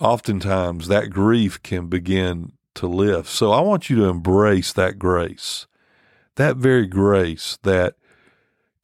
oftentimes 0.00 0.88
that 0.88 1.10
grief 1.10 1.62
can 1.62 1.88
begin 1.88 2.52
to 2.74 2.86
lift. 2.86 3.28
So 3.28 3.52
I 3.52 3.60
want 3.60 3.88
you 3.88 3.96
to 3.96 4.06
embrace 4.06 4.72
that 4.72 4.98
grace, 4.98 5.66
that 6.36 6.56
very 6.56 6.86
grace 6.86 7.58
that 7.62 7.94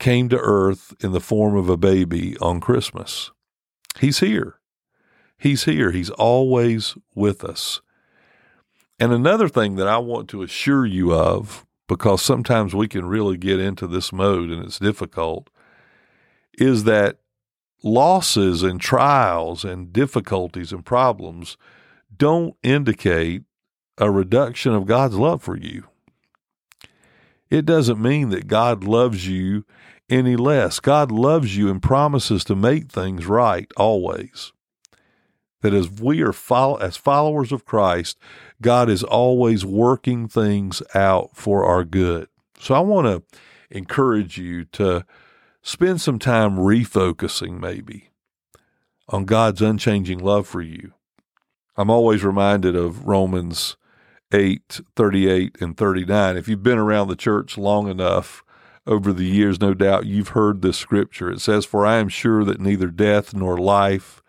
came 0.01 0.29
to 0.31 0.39
earth 0.39 0.93
in 1.01 1.13
the 1.13 1.21
form 1.21 1.55
of 1.55 1.69
a 1.69 1.77
baby 1.77 2.37
on 2.39 2.59
Christmas. 2.59 3.31
He's 4.01 4.19
here. 4.19 4.57
He's 5.39 5.65
here. 5.65 5.93
He's 5.93 6.11
always 6.11 6.97
with 7.15 7.45
us. 7.45 7.81
And 8.99 9.13
another 9.13 9.49
thing 9.49 9.77
that 9.77 9.87
I 9.87 9.99
want 9.99 10.29
to 10.31 10.43
assure 10.43 10.85
you 10.85 11.15
of, 11.15 11.65
because 11.87 12.23
sometimes 12.23 12.75
we 12.75 12.89
can 12.89 13.07
really 13.07 13.37
get 13.37 13.61
into 13.61 13.87
this 13.87 14.13
mode 14.13 14.51
and 14.51 14.65
it's 14.65 14.79
difficult, 14.79 15.49
is 16.59 16.85
that 16.85 17.19
losses 17.83 18.63
and 18.63 18.81
trials 18.81 19.65
and 19.65 19.93
difficulties 19.93 20.73
and 20.73 20.85
problems 20.85 21.57
don't 22.15 22.55
indicate 22.63 23.43
a 23.97 24.11
reduction 24.11 24.75
of 24.75 24.87
God's 24.87 25.17
love 25.17 25.43
for 25.43 25.57
you. 25.57 25.85
It 27.51 27.67
doesn't 27.67 28.01
mean 28.01 28.31
that 28.31 28.47
God 28.47 28.85
loves 28.85 29.27
you 29.27 29.65
any 30.09 30.37
less. 30.37 30.81
God 30.81 31.11
loves 31.11 31.57
you 31.57 31.69
and 31.69 31.83
promises 31.83 32.45
to 32.45 32.57
make 32.57 32.91
things 32.91 33.27
right 33.27 33.71
always. 33.77 34.53
That 35.63 35.75
as 35.75 35.91
we 35.91 36.23
are 36.23 36.33
follow, 36.33 36.77
as 36.77 36.97
followers 36.97 37.53
of 37.53 37.67
Christ, 37.67 38.19
God 38.63 38.89
is 38.89 39.03
always 39.03 39.65
working 39.65 40.27
things 40.27 40.83
out 40.95 41.37
for 41.37 41.65
our 41.65 41.85
good. 41.85 42.29
So 42.59 42.75
I 42.75 42.81
want 42.81 43.07
to 43.07 43.39
encourage 43.71 44.39
you 44.39 44.65
to 44.67 45.05
spend 45.63 46.01
some 46.01 46.19
time 46.19 46.57
refocusing 46.57 47.61
maybe 47.61 48.11
on 49.09 49.25
God's 49.25 49.61
unchanging 49.61 50.21
love 50.21 50.47
for 50.47 50.63
you. 50.63 50.93
I'm 51.77 51.91
always 51.91 52.25
reminded 52.25 52.75
of 52.77 53.07
Romans 53.07 53.77
8, 54.33 54.81
38, 54.97 55.59
and 55.61 55.77
39. 55.77 56.37
If 56.37 56.49
you've 56.49 56.63
been 56.63 56.79
around 56.79 57.09
the 57.09 57.17
church 57.17 57.59
long 57.59 57.89
enough 57.89 58.45
over 58.87 59.13
the 59.13 59.25
years, 59.25 59.61
no 59.61 59.75
doubt 59.75 60.07
you've 60.07 60.29
heard 60.29 60.63
this 60.63 60.77
scripture. 60.77 61.31
It 61.31 61.41
says, 61.41 61.65
For 61.65 61.85
I 61.87 61.97
am 61.97 62.09
sure 62.09 62.45
that 62.45 62.61
neither 62.61 62.89
death 62.89 63.35
nor 63.35 63.59
life, 63.59 64.23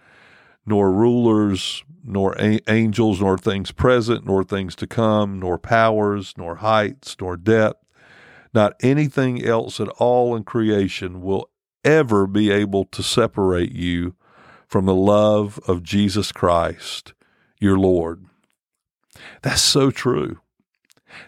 nor 0.65 0.91
rulers, 0.91 1.83
nor 2.03 2.35
a- 2.39 2.59
angels, 2.67 3.21
nor 3.21 3.37
things 3.37 3.71
present, 3.71 4.25
nor 4.25 4.43
things 4.43 4.75
to 4.77 4.87
come, 4.87 5.39
nor 5.39 5.57
powers, 5.57 6.33
nor 6.37 6.55
heights, 6.55 7.15
nor 7.19 7.37
depth, 7.37 7.83
not 8.53 8.73
anything 8.81 9.43
else 9.43 9.79
at 9.79 9.89
all 9.89 10.35
in 10.35 10.43
creation 10.43 11.21
will 11.21 11.49
ever 11.83 12.27
be 12.27 12.51
able 12.51 12.85
to 12.85 13.01
separate 13.01 13.71
you 13.71 14.15
from 14.67 14.85
the 14.85 14.95
love 14.95 15.59
of 15.67 15.83
Jesus 15.83 16.31
Christ, 16.31 17.13
your 17.59 17.77
Lord. 17.77 18.25
That's 19.41 19.61
so 19.61 19.91
true. 19.91 20.39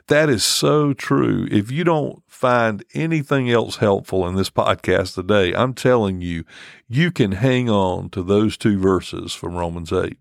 That 0.07 0.29
is 0.29 0.43
so 0.43 0.93
true. 0.93 1.47
If 1.51 1.71
you 1.71 1.83
don't 1.83 2.23
find 2.27 2.83
anything 2.93 3.49
else 3.49 3.77
helpful 3.77 4.27
in 4.27 4.35
this 4.35 4.49
podcast 4.49 5.15
today, 5.15 5.53
I'm 5.53 5.73
telling 5.73 6.21
you, 6.21 6.45
you 6.87 7.11
can 7.11 7.33
hang 7.33 7.69
on 7.69 8.09
to 8.11 8.23
those 8.23 8.57
two 8.57 8.79
verses 8.79 9.33
from 9.33 9.55
Romans 9.55 9.91
8. 9.91 10.17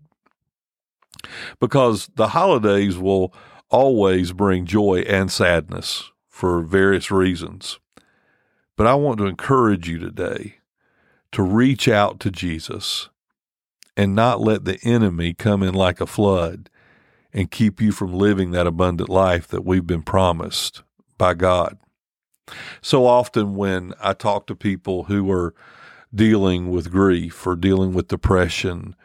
Because 1.59 2.09
the 2.15 2.29
holidays 2.29 2.97
will 2.97 3.33
always 3.69 4.33
bring 4.33 4.65
joy 4.65 4.99
and 5.07 5.31
sadness 5.31 6.11
for 6.27 6.61
various 6.61 7.09
reasons. 7.09 7.79
But 8.75 8.87
I 8.87 8.95
want 8.95 9.19
to 9.19 9.27
encourage 9.27 9.87
you 9.87 9.99
today 9.99 10.55
to 11.31 11.43
reach 11.43 11.87
out 11.87 12.19
to 12.21 12.31
Jesus 12.31 13.09
and 13.95 14.15
not 14.15 14.41
let 14.41 14.65
the 14.65 14.79
enemy 14.83 15.33
come 15.33 15.63
in 15.63 15.73
like 15.73 16.01
a 16.01 16.07
flood 16.07 16.69
and 17.33 17.51
keep 17.51 17.81
you 17.81 17.91
from 17.91 18.13
living 18.13 18.51
that 18.51 18.67
abundant 18.67 19.09
life 19.09 19.47
that 19.47 19.65
we've 19.65 19.87
been 19.87 20.03
promised 20.03 20.83
by 21.17 21.33
God. 21.33 21.77
So 22.81 23.05
often, 23.05 23.55
when 23.55 23.93
I 24.01 24.13
talk 24.13 24.47
to 24.47 24.55
people 24.55 25.05
who 25.05 25.31
are 25.31 25.53
dealing 26.13 26.69
with 26.69 26.91
grief 26.91 27.47
or 27.47 27.55
dealing 27.55 27.93
with 27.93 28.09
depression, 28.09 28.95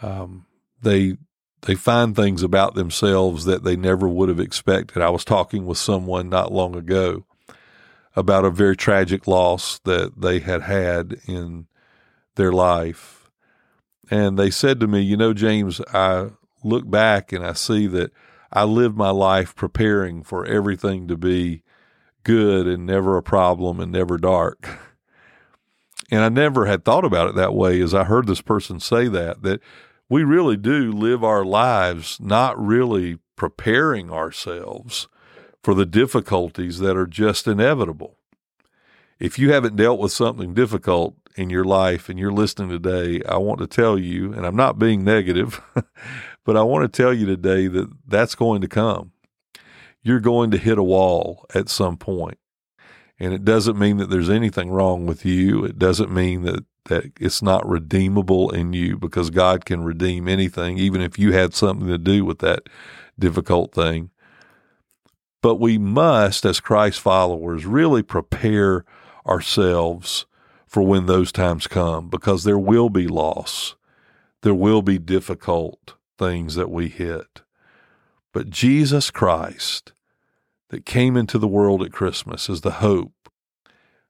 um, 0.00 0.46
they 0.80 1.16
they 1.62 1.74
find 1.74 2.14
things 2.14 2.42
about 2.42 2.74
themselves 2.74 3.44
that 3.44 3.64
they 3.64 3.76
never 3.76 4.08
would 4.08 4.28
have 4.28 4.38
expected. 4.38 5.02
I 5.02 5.10
was 5.10 5.24
talking 5.24 5.66
with 5.66 5.78
someone 5.78 6.28
not 6.28 6.52
long 6.52 6.76
ago 6.76 7.24
about 8.14 8.44
a 8.44 8.50
very 8.50 8.76
tragic 8.76 9.26
loss 9.26 9.80
that 9.80 10.20
they 10.20 10.38
had 10.38 10.62
had 10.62 11.20
in 11.26 11.66
their 12.36 12.52
life. 12.52 13.28
And 14.10 14.38
they 14.38 14.50
said 14.50 14.78
to 14.80 14.86
me, 14.86 15.00
You 15.00 15.16
know, 15.16 15.34
James, 15.34 15.80
I 15.92 16.28
look 16.66 16.90
back 16.90 17.32
and 17.32 17.44
I 17.44 17.52
see 17.52 17.86
that 17.88 18.12
I 18.52 18.64
lived 18.64 18.96
my 18.96 19.10
life 19.10 19.54
preparing 19.54 20.22
for 20.22 20.44
everything 20.44 21.08
to 21.08 21.16
be 21.16 21.62
good 22.22 22.66
and 22.66 22.84
never 22.84 23.16
a 23.16 23.22
problem 23.22 23.80
and 23.80 23.92
never 23.92 24.18
dark. 24.18 24.68
And 26.08 26.20
I 26.20 26.28
never 26.28 26.66
had 26.66 26.84
thought 26.84 27.04
about 27.04 27.30
it 27.30 27.34
that 27.34 27.52
way 27.52 27.80
as 27.80 27.92
I 27.92 28.04
heard 28.04 28.28
this 28.28 28.40
person 28.40 28.78
say 28.78 29.08
that, 29.08 29.42
that 29.42 29.60
we 30.08 30.22
really 30.22 30.56
do 30.56 30.92
live 30.92 31.24
our 31.24 31.44
lives 31.44 32.20
not 32.20 32.56
really 32.64 33.18
preparing 33.34 34.12
ourselves 34.12 35.08
for 35.62 35.74
the 35.74 35.86
difficulties 35.86 36.78
that 36.78 36.96
are 36.96 37.08
just 37.08 37.48
inevitable. 37.48 38.16
If 39.18 39.38
you 39.38 39.52
haven't 39.52 39.76
dealt 39.76 39.98
with 39.98 40.12
something 40.12 40.54
difficult 40.54 41.16
in 41.34 41.50
your 41.50 41.64
life 41.64 42.08
and 42.08 42.18
you're 42.18 42.32
listening 42.32 42.68
today, 42.68 43.22
I 43.28 43.38
want 43.38 43.58
to 43.60 43.66
tell 43.66 43.98
you, 43.98 44.32
and 44.32 44.46
I'm 44.46 44.54
not 44.54 44.78
being 44.78 45.02
negative, 45.02 45.60
But 46.46 46.56
I 46.56 46.62
want 46.62 46.90
to 46.90 47.02
tell 47.02 47.12
you 47.12 47.26
today 47.26 47.66
that 47.66 47.90
that's 48.06 48.36
going 48.36 48.60
to 48.60 48.68
come. 48.68 49.10
You're 50.00 50.20
going 50.20 50.52
to 50.52 50.58
hit 50.58 50.78
a 50.78 50.82
wall 50.82 51.44
at 51.52 51.68
some 51.68 51.96
point. 51.96 52.38
And 53.18 53.34
it 53.34 53.44
doesn't 53.44 53.76
mean 53.76 53.96
that 53.96 54.10
there's 54.10 54.30
anything 54.30 54.70
wrong 54.70 55.06
with 55.06 55.24
you. 55.26 55.64
It 55.64 55.76
doesn't 55.76 56.12
mean 56.12 56.42
that, 56.42 56.64
that 56.84 57.06
it's 57.18 57.42
not 57.42 57.68
redeemable 57.68 58.50
in 58.50 58.72
you 58.72 58.96
because 58.96 59.30
God 59.30 59.64
can 59.64 59.82
redeem 59.82 60.28
anything, 60.28 60.78
even 60.78 61.00
if 61.00 61.18
you 61.18 61.32
had 61.32 61.52
something 61.52 61.88
to 61.88 61.98
do 61.98 62.24
with 62.24 62.38
that 62.38 62.68
difficult 63.18 63.74
thing. 63.74 64.10
But 65.42 65.56
we 65.56 65.78
must, 65.78 66.46
as 66.46 66.60
Christ 66.60 67.00
followers, 67.00 67.66
really 67.66 68.04
prepare 68.04 68.84
ourselves 69.26 70.26
for 70.68 70.84
when 70.84 71.06
those 71.06 71.32
times 71.32 71.66
come 71.66 72.08
because 72.08 72.44
there 72.44 72.58
will 72.58 72.88
be 72.88 73.08
loss. 73.08 73.74
There 74.42 74.54
will 74.54 74.82
be 74.82 74.98
difficult 74.98 75.95
things 76.18 76.54
that 76.54 76.70
we 76.70 76.88
hit. 76.88 77.42
But 78.32 78.50
Jesus 78.50 79.10
Christ 79.10 79.92
that 80.70 80.84
came 80.84 81.16
into 81.16 81.38
the 81.38 81.48
world 81.48 81.82
at 81.82 81.92
Christmas 81.92 82.48
is 82.48 82.60
the 82.60 82.72
hope 82.72 83.30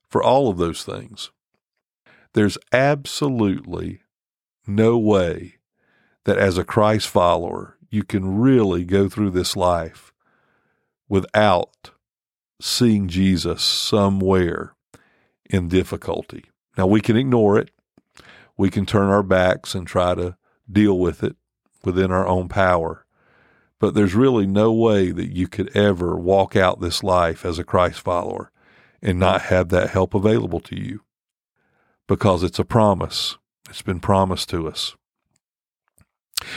for 0.08 0.22
all 0.22 0.48
of 0.48 0.58
those 0.58 0.82
things. 0.82 1.30
There's 2.32 2.58
absolutely 2.72 4.00
no 4.66 4.98
way 4.98 5.56
that 6.24 6.38
as 6.38 6.58
a 6.58 6.64
Christ 6.64 7.08
follower, 7.08 7.76
you 7.90 8.02
can 8.02 8.38
really 8.38 8.84
go 8.84 9.08
through 9.08 9.30
this 9.30 9.56
life 9.56 10.12
without 11.08 11.92
seeing 12.60 13.08
Jesus 13.08 13.62
somewhere 13.62 14.74
in 15.48 15.68
difficulty. 15.68 16.46
Now, 16.76 16.86
we 16.86 17.00
can 17.00 17.16
ignore 17.16 17.58
it. 17.58 17.70
We 18.56 18.70
can 18.70 18.86
turn 18.86 19.08
our 19.08 19.22
backs 19.22 19.74
and 19.74 19.86
try 19.86 20.14
to 20.14 20.36
deal 20.70 20.98
with 20.98 21.22
it 21.22 21.36
within 21.86 22.10
our 22.10 22.26
own 22.26 22.48
power. 22.48 23.06
But 23.78 23.94
there's 23.94 24.14
really 24.14 24.46
no 24.46 24.72
way 24.72 25.10
that 25.12 25.30
you 25.30 25.48
could 25.48 25.74
ever 25.76 26.16
walk 26.16 26.56
out 26.56 26.80
this 26.80 27.02
life 27.02 27.44
as 27.44 27.58
a 27.58 27.64
Christ 27.64 28.00
follower 28.00 28.50
and 29.02 29.18
not 29.18 29.42
have 29.42 29.68
that 29.70 29.90
help 29.90 30.14
available 30.14 30.60
to 30.60 30.78
you 30.78 31.02
because 32.06 32.42
it's 32.42 32.58
a 32.58 32.64
promise. 32.64 33.36
It's 33.68 33.82
been 33.82 34.00
promised 34.00 34.48
to 34.50 34.68
us. 34.68 34.96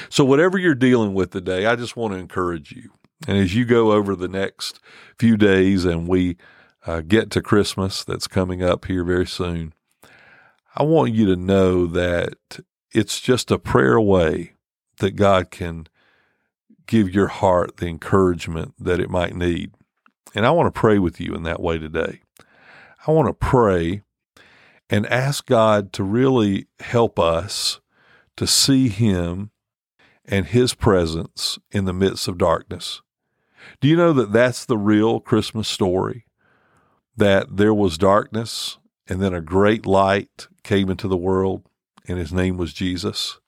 So, 0.09 0.23
whatever 0.23 0.57
you're 0.57 0.75
dealing 0.75 1.13
with 1.13 1.31
today, 1.31 1.65
I 1.65 1.75
just 1.75 1.95
want 1.95 2.13
to 2.13 2.19
encourage 2.19 2.71
you. 2.71 2.91
And 3.27 3.37
as 3.37 3.55
you 3.55 3.65
go 3.65 3.91
over 3.91 4.15
the 4.15 4.27
next 4.27 4.79
few 5.17 5.35
days 5.35 5.85
and 5.85 6.07
we 6.07 6.37
uh, 6.85 7.01
get 7.01 7.31
to 7.31 7.41
Christmas 7.41 8.03
that's 8.03 8.27
coming 8.27 8.63
up 8.63 8.85
here 8.85 9.03
very 9.03 9.27
soon, 9.27 9.73
I 10.75 10.83
want 10.83 11.13
you 11.13 11.25
to 11.27 11.35
know 11.35 11.85
that 11.87 12.35
it's 12.93 13.19
just 13.19 13.51
a 13.51 13.59
prayer 13.59 13.95
away 13.95 14.53
that 14.99 15.15
God 15.15 15.51
can 15.51 15.87
give 16.87 17.13
your 17.13 17.27
heart 17.27 17.77
the 17.77 17.87
encouragement 17.87 18.73
that 18.79 18.99
it 18.99 19.09
might 19.09 19.35
need. 19.35 19.71
And 20.33 20.45
I 20.45 20.51
want 20.51 20.73
to 20.73 20.79
pray 20.79 20.99
with 20.99 21.19
you 21.19 21.33
in 21.33 21.43
that 21.43 21.61
way 21.61 21.77
today. 21.77 22.21
I 23.05 23.11
want 23.11 23.27
to 23.27 23.33
pray 23.33 24.01
and 24.89 25.05
ask 25.07 25.45
God 25.45 25.93
to 25.93 26.03
really 26.03 26.67
help 26.79 27.19
us 27.19 27.79
to 28.37 28.47
see 28.47 28.89
Him 28.89 29.51
and 30.25 30.47
His 30.47 30.73
presence 30.73 31.59
in 31.71 31.85
the 31.85 31.93
midst 31.93 32.27
of 32.27 32.37
darkness. 32.37 33.01
Do 33.81 33.87
you 33.87 33.95
know 33.95 34.13
that 34.13 34.31
that's 34.31 34.65
the 34.65 34.77
real 34.77 35.19
Christmas 35.19 35.67
story? 35.67 36.25
That 37.15 37.57
there 37.57 37.73
was 37.73 37.97
darkness 37.97 38.77
and 39.07 39.21
then 39.21 39.33
a 39.33 39.41
great 39.41 39.85
light 39.85 40.47
came 40.63 40.89
into 40.89 41.07
the 41.07 41.17
world 41.17 41.63
and 42.07 42.17
His 42.17 42.33
name 42.33 42.57
was 42.57 42.73
Jesus. 42.73 43.38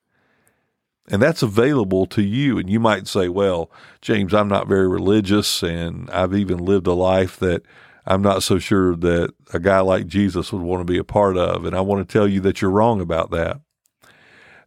And 1.08 1.20
that's 1.20 1.42
available 1.42 2.06
to 2.06 2.22
you. 2.22 2.58
And 2.58 2.70
you 2.70 2.78
might 2.78 3.08
say, 3.08 3.28
well, 3.28 3.70
James, 4.00 4.32
I'm 4.32 4.48
not 4.48 4.68
very 4.68 4.88
religious 4.88 5.62
and 5.62 6.08
I've 6.10 6.34
even 6.34 6.58
lived 6.58 6.86
a 6.86 6.92
life 6.92 7.38
that 7.38 7.62
I'm 8.06 8.22
not 8.22 8.42
so 8.42 8.58
sure 8.58 8.96
that 8.96 9.32
a 9.52 9.60
guy 9.60 9.80
like 9.80 10.06
Jesus 10.06 10.52
would 10.52 10.62
want 10.62 10.80
to 10.80 10.92
be 10.92 10.98
a 10.98 11.04
part 11.04 11.36
of. 11.36 11.64
And 11.64 11.76
I 11.76 11.80
want 11.80 12.06
to 12.06 12.12
tell 12.12 12.26
you 12.26 12.40
that 12.40 12.60
you're 12.60 12.70
wrong 12.70 13.00
about 13.00 13.30
that. 13.30 13.60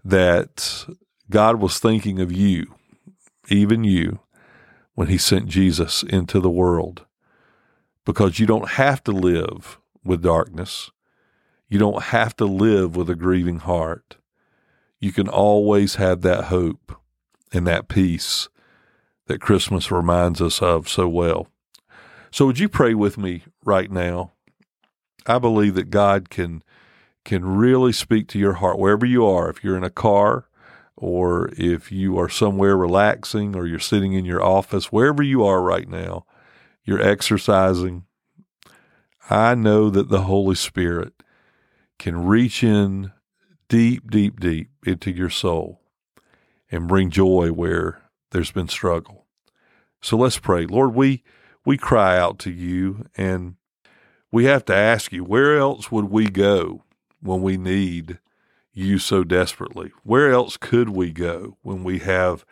That 0.04 0.86
God 1.30 1.60
was 1.60 1.80
thinking 1.80 2.20
of 2.20 2.32
you, 2.32 2.75
even 3.50 3.84
you, 3.84 4.20
when 4.94 5.08
he 5.08 5.18
sent 5.18 5.48
Jesus 5.48 6.04
into 6.04 6.39
the 6.39 6.50
world. 6.50 7.06
Because 8.06 8.39
you 8.39 8.46
don't 8.46 8.72
have 8.72 9.04
to 9.06 9.12
live 9.12 9.80
with 10.04 10.22
darkness. 10.22 10.92
You 11.68 11.80
don't 11.80 12.04
have 12.04 12.36
to 12.38 12.46
live 12.46 12.96
with 12.96 13.10
a 13.10 13.15
grieving 13.15 13.60
heart. 13.60 14.18
You 14.99 15.11
can 15.11 15.27
always 15.27 15.95
have 15.95 16.21
that 16.21 16.45
hope 16.45 16.97
and 17.51 17.67
that 17.67 17.87
peace 17.87 18.49
that 19.27 19.41
Christmas 19.41 19.91
reminds 19.91 20.41
us 20.41 20.61
of 20.61 20.87
so 20.87 21.07
well. 21.07 21.47
So 22.31 22.45
would 22.45 22.59
you 22.59 22.69
pray 22.69 22.93
with 22.93 23.17
me 23.17 23.43
right 23.63 23.89
now? 23.89 24.33
I 25.25 25.39
believe 25.39 25.75
that 25.75 25.89
God 25.89 26.29
can 26.29 26.63
can 27.23 27.43
really 27.43 27.91
speak 27.91 28.27
to 28.27 28.39
your 28.39 28.53
heart 28.53 28.77
wherever 28.77 29.05
you 29.05 29.25
are. 29.25 29.49
If 29.49 29.63
you're 29.63 29.77
in 29.77 29.84
a 29.84 29.89
car 29.89 30.47
or 30.95 31.49
if 31.58 31.91
you 31.91 32.19
are 32.19 32.29
somewhere 32.29 32.77
relaxing 32.77 33.55
or 33.55 33.65
you're 33.65 33.79
sitting 33.79 34.13
in 34.13 34.25
your 34.25 34.43
office, 34.43 34.91
wherever 34.91 35.23
you 35.23 35.43
are 35.43 35.62
right 35.62 35.89
now, 35.89 36.25
you're 36.84 37.01
exercising. 37.01 38.03
I 39.27 39.55
know 39.55 39.89
that 39.89 40.10
the 40.10 40.21
Holy 40.21 40.53
Spirit 40.53 41.13
can 41.97 42.25
reach 42.25 42.63
in 42.63 43.12
deep, 43.67 44.10
deep, 44.10 44.39
deep 44.39 44.69
into 44.86 45.12
your 45.12 45.30
soul 45.30 45.82
and 46.71 46.88
bring 46.88 47.10
joy 47.10 47.49
where 47.51 48.01
there's 48.32 48.51
been 48.51 48.67
struggle. 48.67 49.25
So 50.01 50.17
let's 50.17 50.39
pray. 50.39 50.65
Lord, 50.65 50.93
we 50.93 51.23
we 51.65 51.78
cry 51.78 52.17
out 52.17 52.38
to 52.39 52.51
you 52.51 53.08
and 53.17 53.56
we 54.32 54.45
have 54.45 54.65
to 54.65 54.75
ask 54.75 55.12
you, 55.12 55.23
where 55.23 55.58
else 55.58 55.91
would 55.91 56.06
we 56.06 56.30
go 56.30 56.84
when 57.21 57.41
we 57.41 57.58
need 57.58 58.19
you 58.73 58.99
so 58.99 59.23
desperately? 59.23 59.91
Where 60.04 60.32
else 60.32 60.58
could 60.58 60.89
we 60.89 61.12
go 61.12 61.58
when 61.62 61.84
we 61.84 61.99
have 61.99 62.45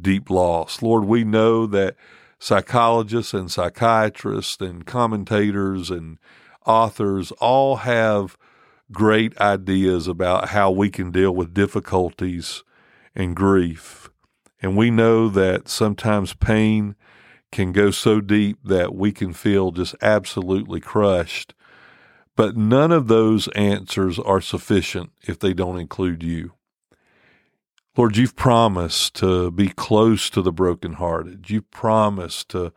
deep 0.00 0.30
loss? 0.30 0.80
Lord, 0.80 1.04
we 1.04 1.24
know 1.24 1.66
that 1.66 1.96
psychologists 2.38 3.34
and 3.34 3.50
psychiatrists 3.50 4.60
and 4.60 4.86
commentators 4.86 5.90
and 5.90 6.18
authors 6.64 7.32
all 7.32 7.76
have 7.76 8.38
great 8.92 9.36
ideas 9.38 10.06
about 10.08 10.50
how 10.50 10.70
we 10.70 10.90
can 10.90 11.10
deal 11.10 11.34
with 11.34 11.54
difficulties 11.54 12.62
and 13.14 13.36
grief. 13.36 14.10
And 14.60 14.76
we 14.76 14.90
know 14.90 15.28
that 15.28 15.68
sometimes 15.68 16.34
pain 16.34 16.94
can 17.52 17.72
go 17.72 17.90
so 17.90 18.20
deep 18.20 18.58
that 18.64 18.94
we 18.94 19.12
can 19.12 19.32
feel 19.32 19.70
just 19.70 19.94
absolutely 20.02 20.80
crushed. 20.80 21.54
But 22.36 22.56
none 22.56 22.90
of 22.90 23.06
those 23.06 23.46
answers 23.48 24.18
are 24.18 24.40
sufficient 24.40 25.12
if 25.22 25.38
they 25.38 25.54
don't 25.54 25.78
include 25.78 26.22
you. 26.22 26.52
Lord, 27.96 28.16
you've 28.16 28.34
promised 28.34 29.14
to 29.16 29.52
be 29.52 29.68
close 29.68 30.28
to 30.30 30.42
the 30.42 30.52
brokenhearted. 30.52 31.48
You've 31.48 31.70
promised 31.70 32.48
to 32.50 32.72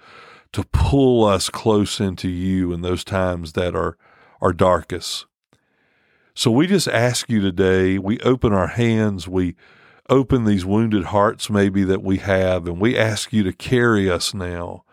to 0.53 0.63
pull 0.71 1.25
us 1.25 1.49
close 1.49 1.99
into 1.99 2.29
you 2.29 2.71
in 2.71 2.81
those 2.81 3.03
times 3.03 3.53
that 3.53 3.75
are 3.75 3.97
are 4.41 4.53
darkest. 4.53 5.25
So 6.37 6.51
we 6.51 6.67
just 6.67 6.87
ask 6.87 7.31
you 7.31 7.41
today, 7.41 7.97
we 7.97 8.19
open 8.19 8.53
our 8.53 8.67
hands, 8.67 9.27
we 9.27 9.55
open 10.07 10.45
these 10.45 10.67
wounded 10.67 11.05
hearts 11.05 11.49
maybe 11.49 11.83
that 11.85 12.03
we 12.03 12.17
have, 12.17 12.67
and 12.67 12.79
we 12.79 12.95
ask 12.95 13.33
you 13.33 13.41
to 13.41 13.51
carry 13.51 14.07
us 14.07 14.35
now 14.35 14.83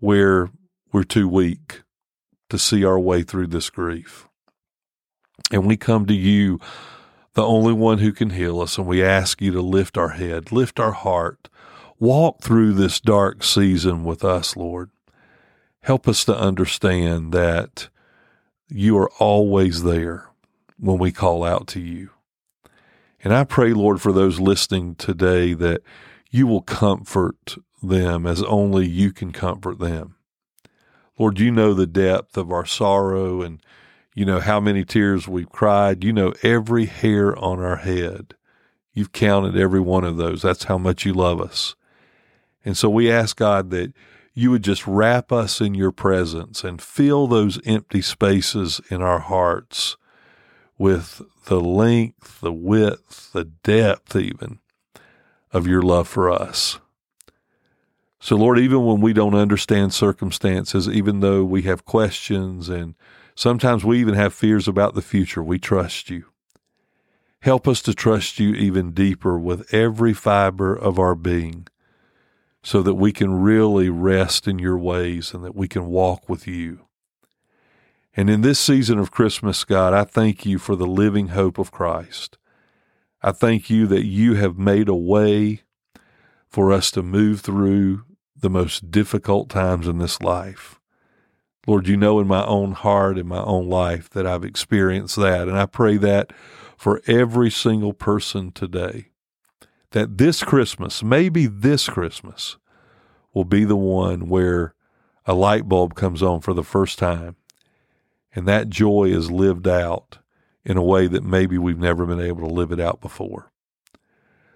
where 0.00 0.50
we're 0.90 1.04
too 1.04 1.28
weak 1.28 1.82
to 2.48 2.58
see 2.58 2.84
our 2.84 2.98
way 2.98 3.22
through 3.22 3.46
this 3.46 3.70
grief. 3.70 4.26
And 5.52 5.64
we 5.64 5.76
come 5.76 6.06
to 6.06 6.12
you, 6.12 6.58
the 7.34 7.46
only 7.46 7.72
one 7.72 7.98
who 7.98 8.10
can 8.10 8.30
heal 8.30 8.60
us, 8.60 8.76
and 8.76 8.84
we 8.84 9.00
ask 9.00 9.40
you 9.40 9.52
to 9.52 9.62
lift 9.62 9.96
our 9.96 10.08
head, 10.08 10.50
lift 10.50 10.80
our 10.80 10.90
heart, 10.90 11.48
walk 12.00 12.40
through 12.42 12.72
this 12.72 12.98
dark 12.98 13.44
season 13.44 14.02
with 14.02 14.24
us, 14.24 14.56
Lord. 14.56 14.90
Help 15.82 16.08
us 16.08 16.24
to 16.24 16.36
understand 16.36 17.30
that 17.30 17.90
you 18.68 18.98
are 18.98 19.10
always 19.20 19.84
there 19.84 20.29
when 20.80 20.98
we 20.98 21.12
call 21.12 21.44
out 21.44 21.66
to 21.68 21.80
you. 21.80 22.10
And 23.22 23.34
I 23.34 23.44
pray, 23.44 23.72
Lord, 23.72 24.00
for 24.00 24.12
those 24.12 24.40
listening 24.40 24.94
today 24.94 25.52
that 25.54 25.82
you 26.30 26.46
will 26.46 26.62
comfort 26.62 27.56
them 27.82 28.26
as 28.26 28.42
only 28.42 28.88
you 28.88 29.12
can 29.12 29.32
comfort 29.32 29.78
them. 29.78 30.16
Lord, 31.18 31.38
you 31.38 31.50
know 31.50 31.74
the 31.74 31.86
depth 31.86 32.36
of 32.36 32.50
our 32.50 32.64
sorrow 32.64 33.42
and 33.42 33.60
you 34.14 34.24
know 34.24 34.40
how 34.40 34.58
many 34.58 34.84
tears 34.84 35.28
we've 35.28 35.50
cried. 35.50 36.02
You 36.02 36.12
know 36.12 36.32
every 36.42 36.86
hair 36.86 37.36
on 37.38 37.60
our 37.60 37.76
head. 37.76 38.34
You've 38.94 39.12
counted 39.12 39.56
every 39.56 39.80
one 39.80 40.04
of 40.04 40.16
those. 40.16 40.42
That's 40.42 40.64
how 40.64 40.78
much 40.78 41.04
you 41.04 41.12
love 41.12 41.40
us. 41.40 41.76
And 42.64 42.76
so 42.76 42.88
we 42.88 43.10
ask 43.10 43.36
God 43.36 43.70
that 43.70 43.92
you 44.34 44.50
would 44.50 44.64
just 44.64 44.86
wrap 44.86 45.30
us 45.30 45.60
in 45.60 45.74
your 45.74 45.92
presence 45.92 46.64
and 46.64 46.80
fill 46.80 47.26
those 47.26 47.60
empty 47.66 48.00
spaces 48.00 48.80
in 48.90 49.02
our 49.02 49.20
hearts 49.20 49.96
with 50.80 51.20
the 51.44 51.60
length, 51.60 52.40
the 52.40 52.50
width, 52.50 53.30
the 53.34 53.44
depth, 53.44 54.16
even 54.16 54.60
of 55.52 55.66
your 55.66 55.82
love 55.82 56.08
for 56.08 56.30
us. 56.30 56.78
So, 58.18 58.34
Lord, 58.34 58.58
even 58.58 58.86
when 58.86 59.02
we 59.02 59.12
don't 59.12 59.34
understand 59.34 59.92
circumstances, 59.92 60.88
even 60.88 61.20
though 61.20 61.44
we 61.44 61.62
have 61.62 61.84
questions 61.84 62.70
and 62.70 62.94
sometimes 63.34 63.84
we 63.84 64.00
even 64.00 64.14
have 64.14 64.32
fears 64.32 64.66
about 64.66 64.94
the 64.94 65.02
future, 65.02 65.42
we 65.42 65.58
trust 65.58 66.08
you. 66.08 66.24
Help 67.42 67.68
us 67.68 67.82
to 67.82 67.92
trust 67.92 68.40
you 68.40 68.54
even 68.54 68.92
deeper 68.92 69.38
with 69.38 69.72
every 69.74 70.14
fiber 70.14 70.74
of 70.74 70.98
our 70.98 71.14
being 71.14 71.68
so 72.62 72.82
that 72.82 72.94
we 72.94 73.12
can 73.12 73.42
really 73.42 73.90
rest 73.90 74.48
in 74.48 74.58
your 74.58 74.78
ways 74.78 75.34
and 75.34 75.44
that 75.44 75.54
we 75.54 75.68
can 75.68 75.84
walk 75.84 76.26
with 76.26 76.46
you. 76.46 76.86
And 78.16 78.28
in 78.28 78.40
this 78.40 78.58
season 78.58 78.98
of 78.98 79.10
Christmas, 79.10 79.64
God, 79.64 79.94
I 79.94 80.04
thank 80.04 80.44
you 80.44 80.58
for 80.58 80.74
the 80.74 80.86
living 80.86 81.28
hope 81.28 81.58
of 81.58 81.70
Christ. 81.70 82.38
I 83.22 83.32
thank 83.32 83.70
you 83.70 83.86
that 83.86 84.04
you 84.04 84.34
have 84.34 84.58
made 84.58 84.88
a 84.88 84.94
way 84.94 85.62
for 86.48 86.72
us 86.72 86.90
to 86.92 87.02
move 87.02 87.40
through 87.40 88.04
the 88.36 88.50
most 88.50 88.90
difficult 88.90 89.48
times 89.48 89.86
in 89.86 89.98
this 89.98 90.20
life. 90.20 90.80
Lord, 91.66 91.86
you 91.86 91.96
know 91.96 92.18
in 92.18 92.26
my 92.26 92.44
own 92.46 92.72
heart, 92.72 93.18
in 93.18 93.28
my 93.28 93.42
own 93.42 93.68
life, 93.68 94.10
that 94.10 94.26
I've 94.26 94.44
experienced 94.44 95.16
that. 95.16 95.46
And 95.46 95.56
I 95.58 95.66
pray 95.66 95.96
that 95.98 96.32
for 96.76 97.02
every 97.06 97.50
single 97.50 97.92
person 97.92 98.50
today, 98.50 99.10
that 99.90 100.18
this 100.18 100.42
Christmas, 100.42 101.02
maybe 101.02 101.46
this 101.46 101.88
Christmas, 101.88 102.56
will 103.34 103.44
be 103.44 103.64
the 103.64 103.76
one 103.76 104.28
where 104.28 104.74
a 105.26 105.34
light 105.34 105.68
bulb 105.68 105.94
comes 105.94 106.22
on 106.22 106.40
for 106.40 106.54
the 106.54 106.64
first 106.64 106.98
time. 106.98 107.36
And 108.34 108.46
that 108.46 108.70
joy 108.70 109.04
is 109.04 109.30
lived 109.30 109.66
out 109.66 110.18
in 110.64 110.76
a 110.76 110.82
way 110.82 111.06
that 111.06 111.24
maybe 111.24 111.58
we've 111.58 111.78
never 111.78 112.06
been 112.06 112.20
able 112.20 112.46
to 112.46 112.54
live 112.54 112.70
it 112.70 112.80
out 112.80 113.00
before. 113.00 113.50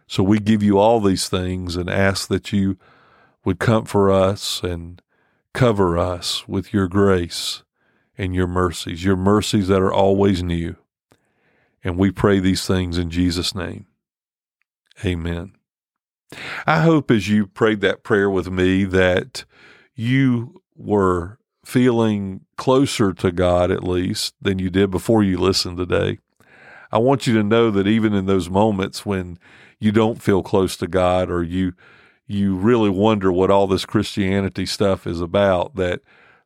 So 0.07 0.23
we 0.23 0.39
give 0.39 0.63
you 0.63 0.79
all 0.79 1.01
these 1.01 1.29
things 1.29 1.77
and 1.77 1.89
ask 1.89 2.29
that 2.29 2.53
you 2.53 2.79
would 3.45 3.59
comfort 3.59 4.11
us 4.11 4.63
and 4.63 5.01
cover 5.53 5.99
us 5.99 6.47
with 6.47 6.73
your 6.73 6.89
grace 6.89 7.63
and 8.17 8.35
your 8.35 8.47
mercies, 8.47 9.05
your 9.05 9.17
mercies 9.17 9.69
that 9.69 9.83
are 9.83 9.93
always 9.93 10.43
new. 10.43 10.77
And 11.83 11.99
we 11.99 12.11
pray 12.11 12.39
these 12.39 12.67
things 12.67 12.97
in 12.97 13.11
Jesus' 13.11 13.55
name. 13.55 13.87
Amen. 15.05 15.53
I 16.67 16.81
hope 16.81 17.11
as 17.11 17.29
you 17.29 17.47
prayed 17.47 17.81
that 17.81 18.03
prayer 18.03 18.31
with 18.31 18.51
me 18.51 18.85
that 18.85 19.45
you 19.95 20.63
were 20.75 21.39
feeling 21.65 22.43
closer 22.57 23.13
to 23.15 23.33
God 23.33 23.71
at 23.71 23.83
least 23.83 24.35
than 24.41 24.59
you 24.59 24.71
did 24.71 24.91
before 24.91 25.23
you 25.23 25.39
listened 25.39 25.77
today. 25.77 26.19
I 26.93 26.99
want 26.99 27.27
you 27.27 27.35
to 27.35 27.43
know 27.43 27.71
that 27.71 27.87
even 27.87 28.15
in 28.15 28.27
those 28.27 28.49
moments 28.49 29.05
when 29.05 29.39
you 29.81 29.91
don't 29.91 30.23
feel 30.23 30.43
close 30.43 30.77
to 30.77 30.87
God 30.87 31.31
or 31.31 31.43
you 31.43 31.73
you 32.27 32.57
really 32.57 32.89
wonder 32.89 33.31
what 33.31 33.51
all 33.51 33.67
this 33.67 33.85
Christianity 33.85 34.65
stuff 34.65 35.07
is 35.07 35.21
about, 35.21 35.77
that 35.77 36.01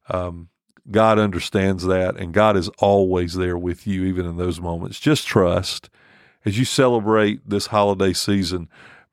um, 0.08 0.48
God 0.90 1.18
understands 1.18 1.84
that 1.84 2.16
and 2.16 2.32
God 2.32 2.56
is 2.56 2.68
always 2.78 3.34
there 3.34 3.56
with 3.56 3.86
you, 3.86 4.04
even 4.04 4.26
in 4.26 4.36
those 4.38 4.60
moments. 4.60 4.98
Just 4.98 5.26
trust 5.26 5.88
as 6.44 6.58
you 6.58 6.64
celebrate 6.64 7.48
this 7.48 7.66
holiday 7.66 8.12
season. 8.12 8.68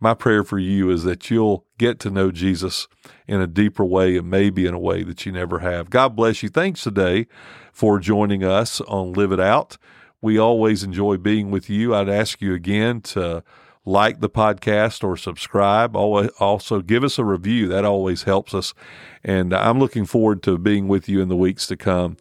My 0.06 0.14
prayer 0.14 0.44
for 0.44 0.60
you 0.60 0.92
is 0.92 1.02
that 1.06 1.32
you'll 1.32 1.66
get 1.80 1.98
to 2.02 2.12
know 2.12 2.30
Jesus 2.30 2.88
in 3.28 3.42
a 3.42 3.48
deeper 3.48 3.84
way 3.84 4.18
and 4.18 4.30
maybe 4.30 4.68
in 4.68 4.76
a 4.76 4.80
way 4.80 5.02
that 5.02 5.26
you 5.26 5.32
never 5.32 5.58
have. 5.58 5.90
God 5.90 6.16
bless 6.16 6.44
you. 6.44 6.50
Thanks 6.50 6.84
today 6.84 7.26
for 7.74 7.98
joining 7.98 8.44
us 8.44 8.82
on 8.82 9.14
Live 9.14 9.32
It 9.32 9.40
Out. 9.40 9.80
We 10.22 10.38
always 10.38 10.84
enjoy 10.84 11.18
being 11.18 11.50
with 11.50 11.72
you. 11.72 11.96
I'd 11.96 12.08
ask 12.08 12.40
you 12.40 12.54
again 12.54 13.02
to 13.02 13.44
like 13.84 14.20
the 14.20 14.30
podcast 14.30 15.04
or 15.04 15.18
subscribe. 15.18 15.96
Also, 15.96 16.82
give 16.82 17.04
us 17.04 17.18
a 17.18 17.26
review. 17.26 17.68
That 17.68 17.84
always 17.84 18.24
helps 18.26 18.54
us. 18.54 18.76
And 19.24 19.56
I'm 19.56 19.80
looking 19.80 20.06
forward 20.06 20.44
to 20.44 20.60
being 20.60 20.88
with 20.88 21.10
you 21.10 21.20
in 21.20 21.30
the 21.30 21.36
weeks 21.36 21.66
to 21.66 21.76
come. 21.76 22.18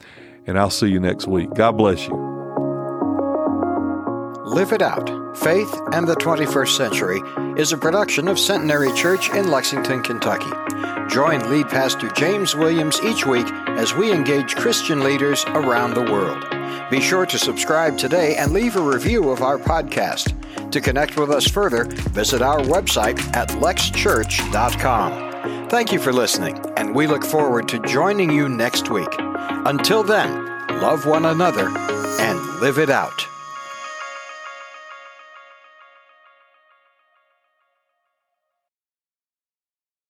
And 0.47 0.59
I'll 0.59 0.71
see 0.71 0.89
you 0.89 1.01
next 1.01 1.27
week. 1.27 1.53
God 1.55 1.73
bless 1.73 2.09
you. 2.09 2.15
Live 4.47 4.73
It 4.73 4.81
Out 4.81 5.24
Faith 5.37 5.75
and 5.93 6.07
the 6.07 6.15
21st 6.15 6.77
Century 6.77 7.21
is 7.61 7.73
a 7.73 7.77
production 7.77 8.29
of 8.29 8.39
Centenary 8.39 8.93
Church 8.95 9.31
in 9.31 9.51
Lexington, 9.51 10.01
Kentucky. 10.03 10.51
Join 11.09 11.51
lead 11.51 11.69
pastor 11.69 12.09
James 12.11 12.55
Williams 12.55 13.01
each 13.03 13.27
week 13.27 13.47
as 13.77 13.95
we 13.95 14.13
engage 14.13 14.55
Christian 14.55 15.03
leaders 15.03 15.45
around 15.49 15.95
the 15.95 16.03
world. 16.03 16.47
Be 16.91 17.01
sure 17.01 17.27
to 17.27 17.39
subscribe 17.39 17.99
today 17.99 18.37
and 18.37 18.53
leave 18.53 18.77
a 18.77 18.81
review 18.81 19.31
of 19.31 19.43
our 19.43 19.59
podcast. 19.59 20.31
To 20.71 20.81
connect 20.81 21.17
with 21.17 21.31
us 21.31 21.49
further, 21.49 21.85
visit 21.85 22.41
our 22.41 22.61
website 22.61 23.19
at 23.35 23.49
lexchurch.com. 23.49 25.69
Thank 25.69 25.93
you 25.93 25.99
for 25.99 26.13
listening, 26.13 26.65
and 26.77 26.95
we 26.95 27.09
look 27.09 27.25
forward 27.25 27.69
to 27.69 27.81
joining 27.81 28.31
you 28.31 28.49
next 28.49 28.91
week. 28.91 29.13
Until 29.19 30.05
then, 30.05 30.45
love 30.81 31.07
one 31.07 31.27
another 31.27 31.69
and 31.69 32.61
live 32.61 32.79
it 32.79 32.91
out. 32.91 33.27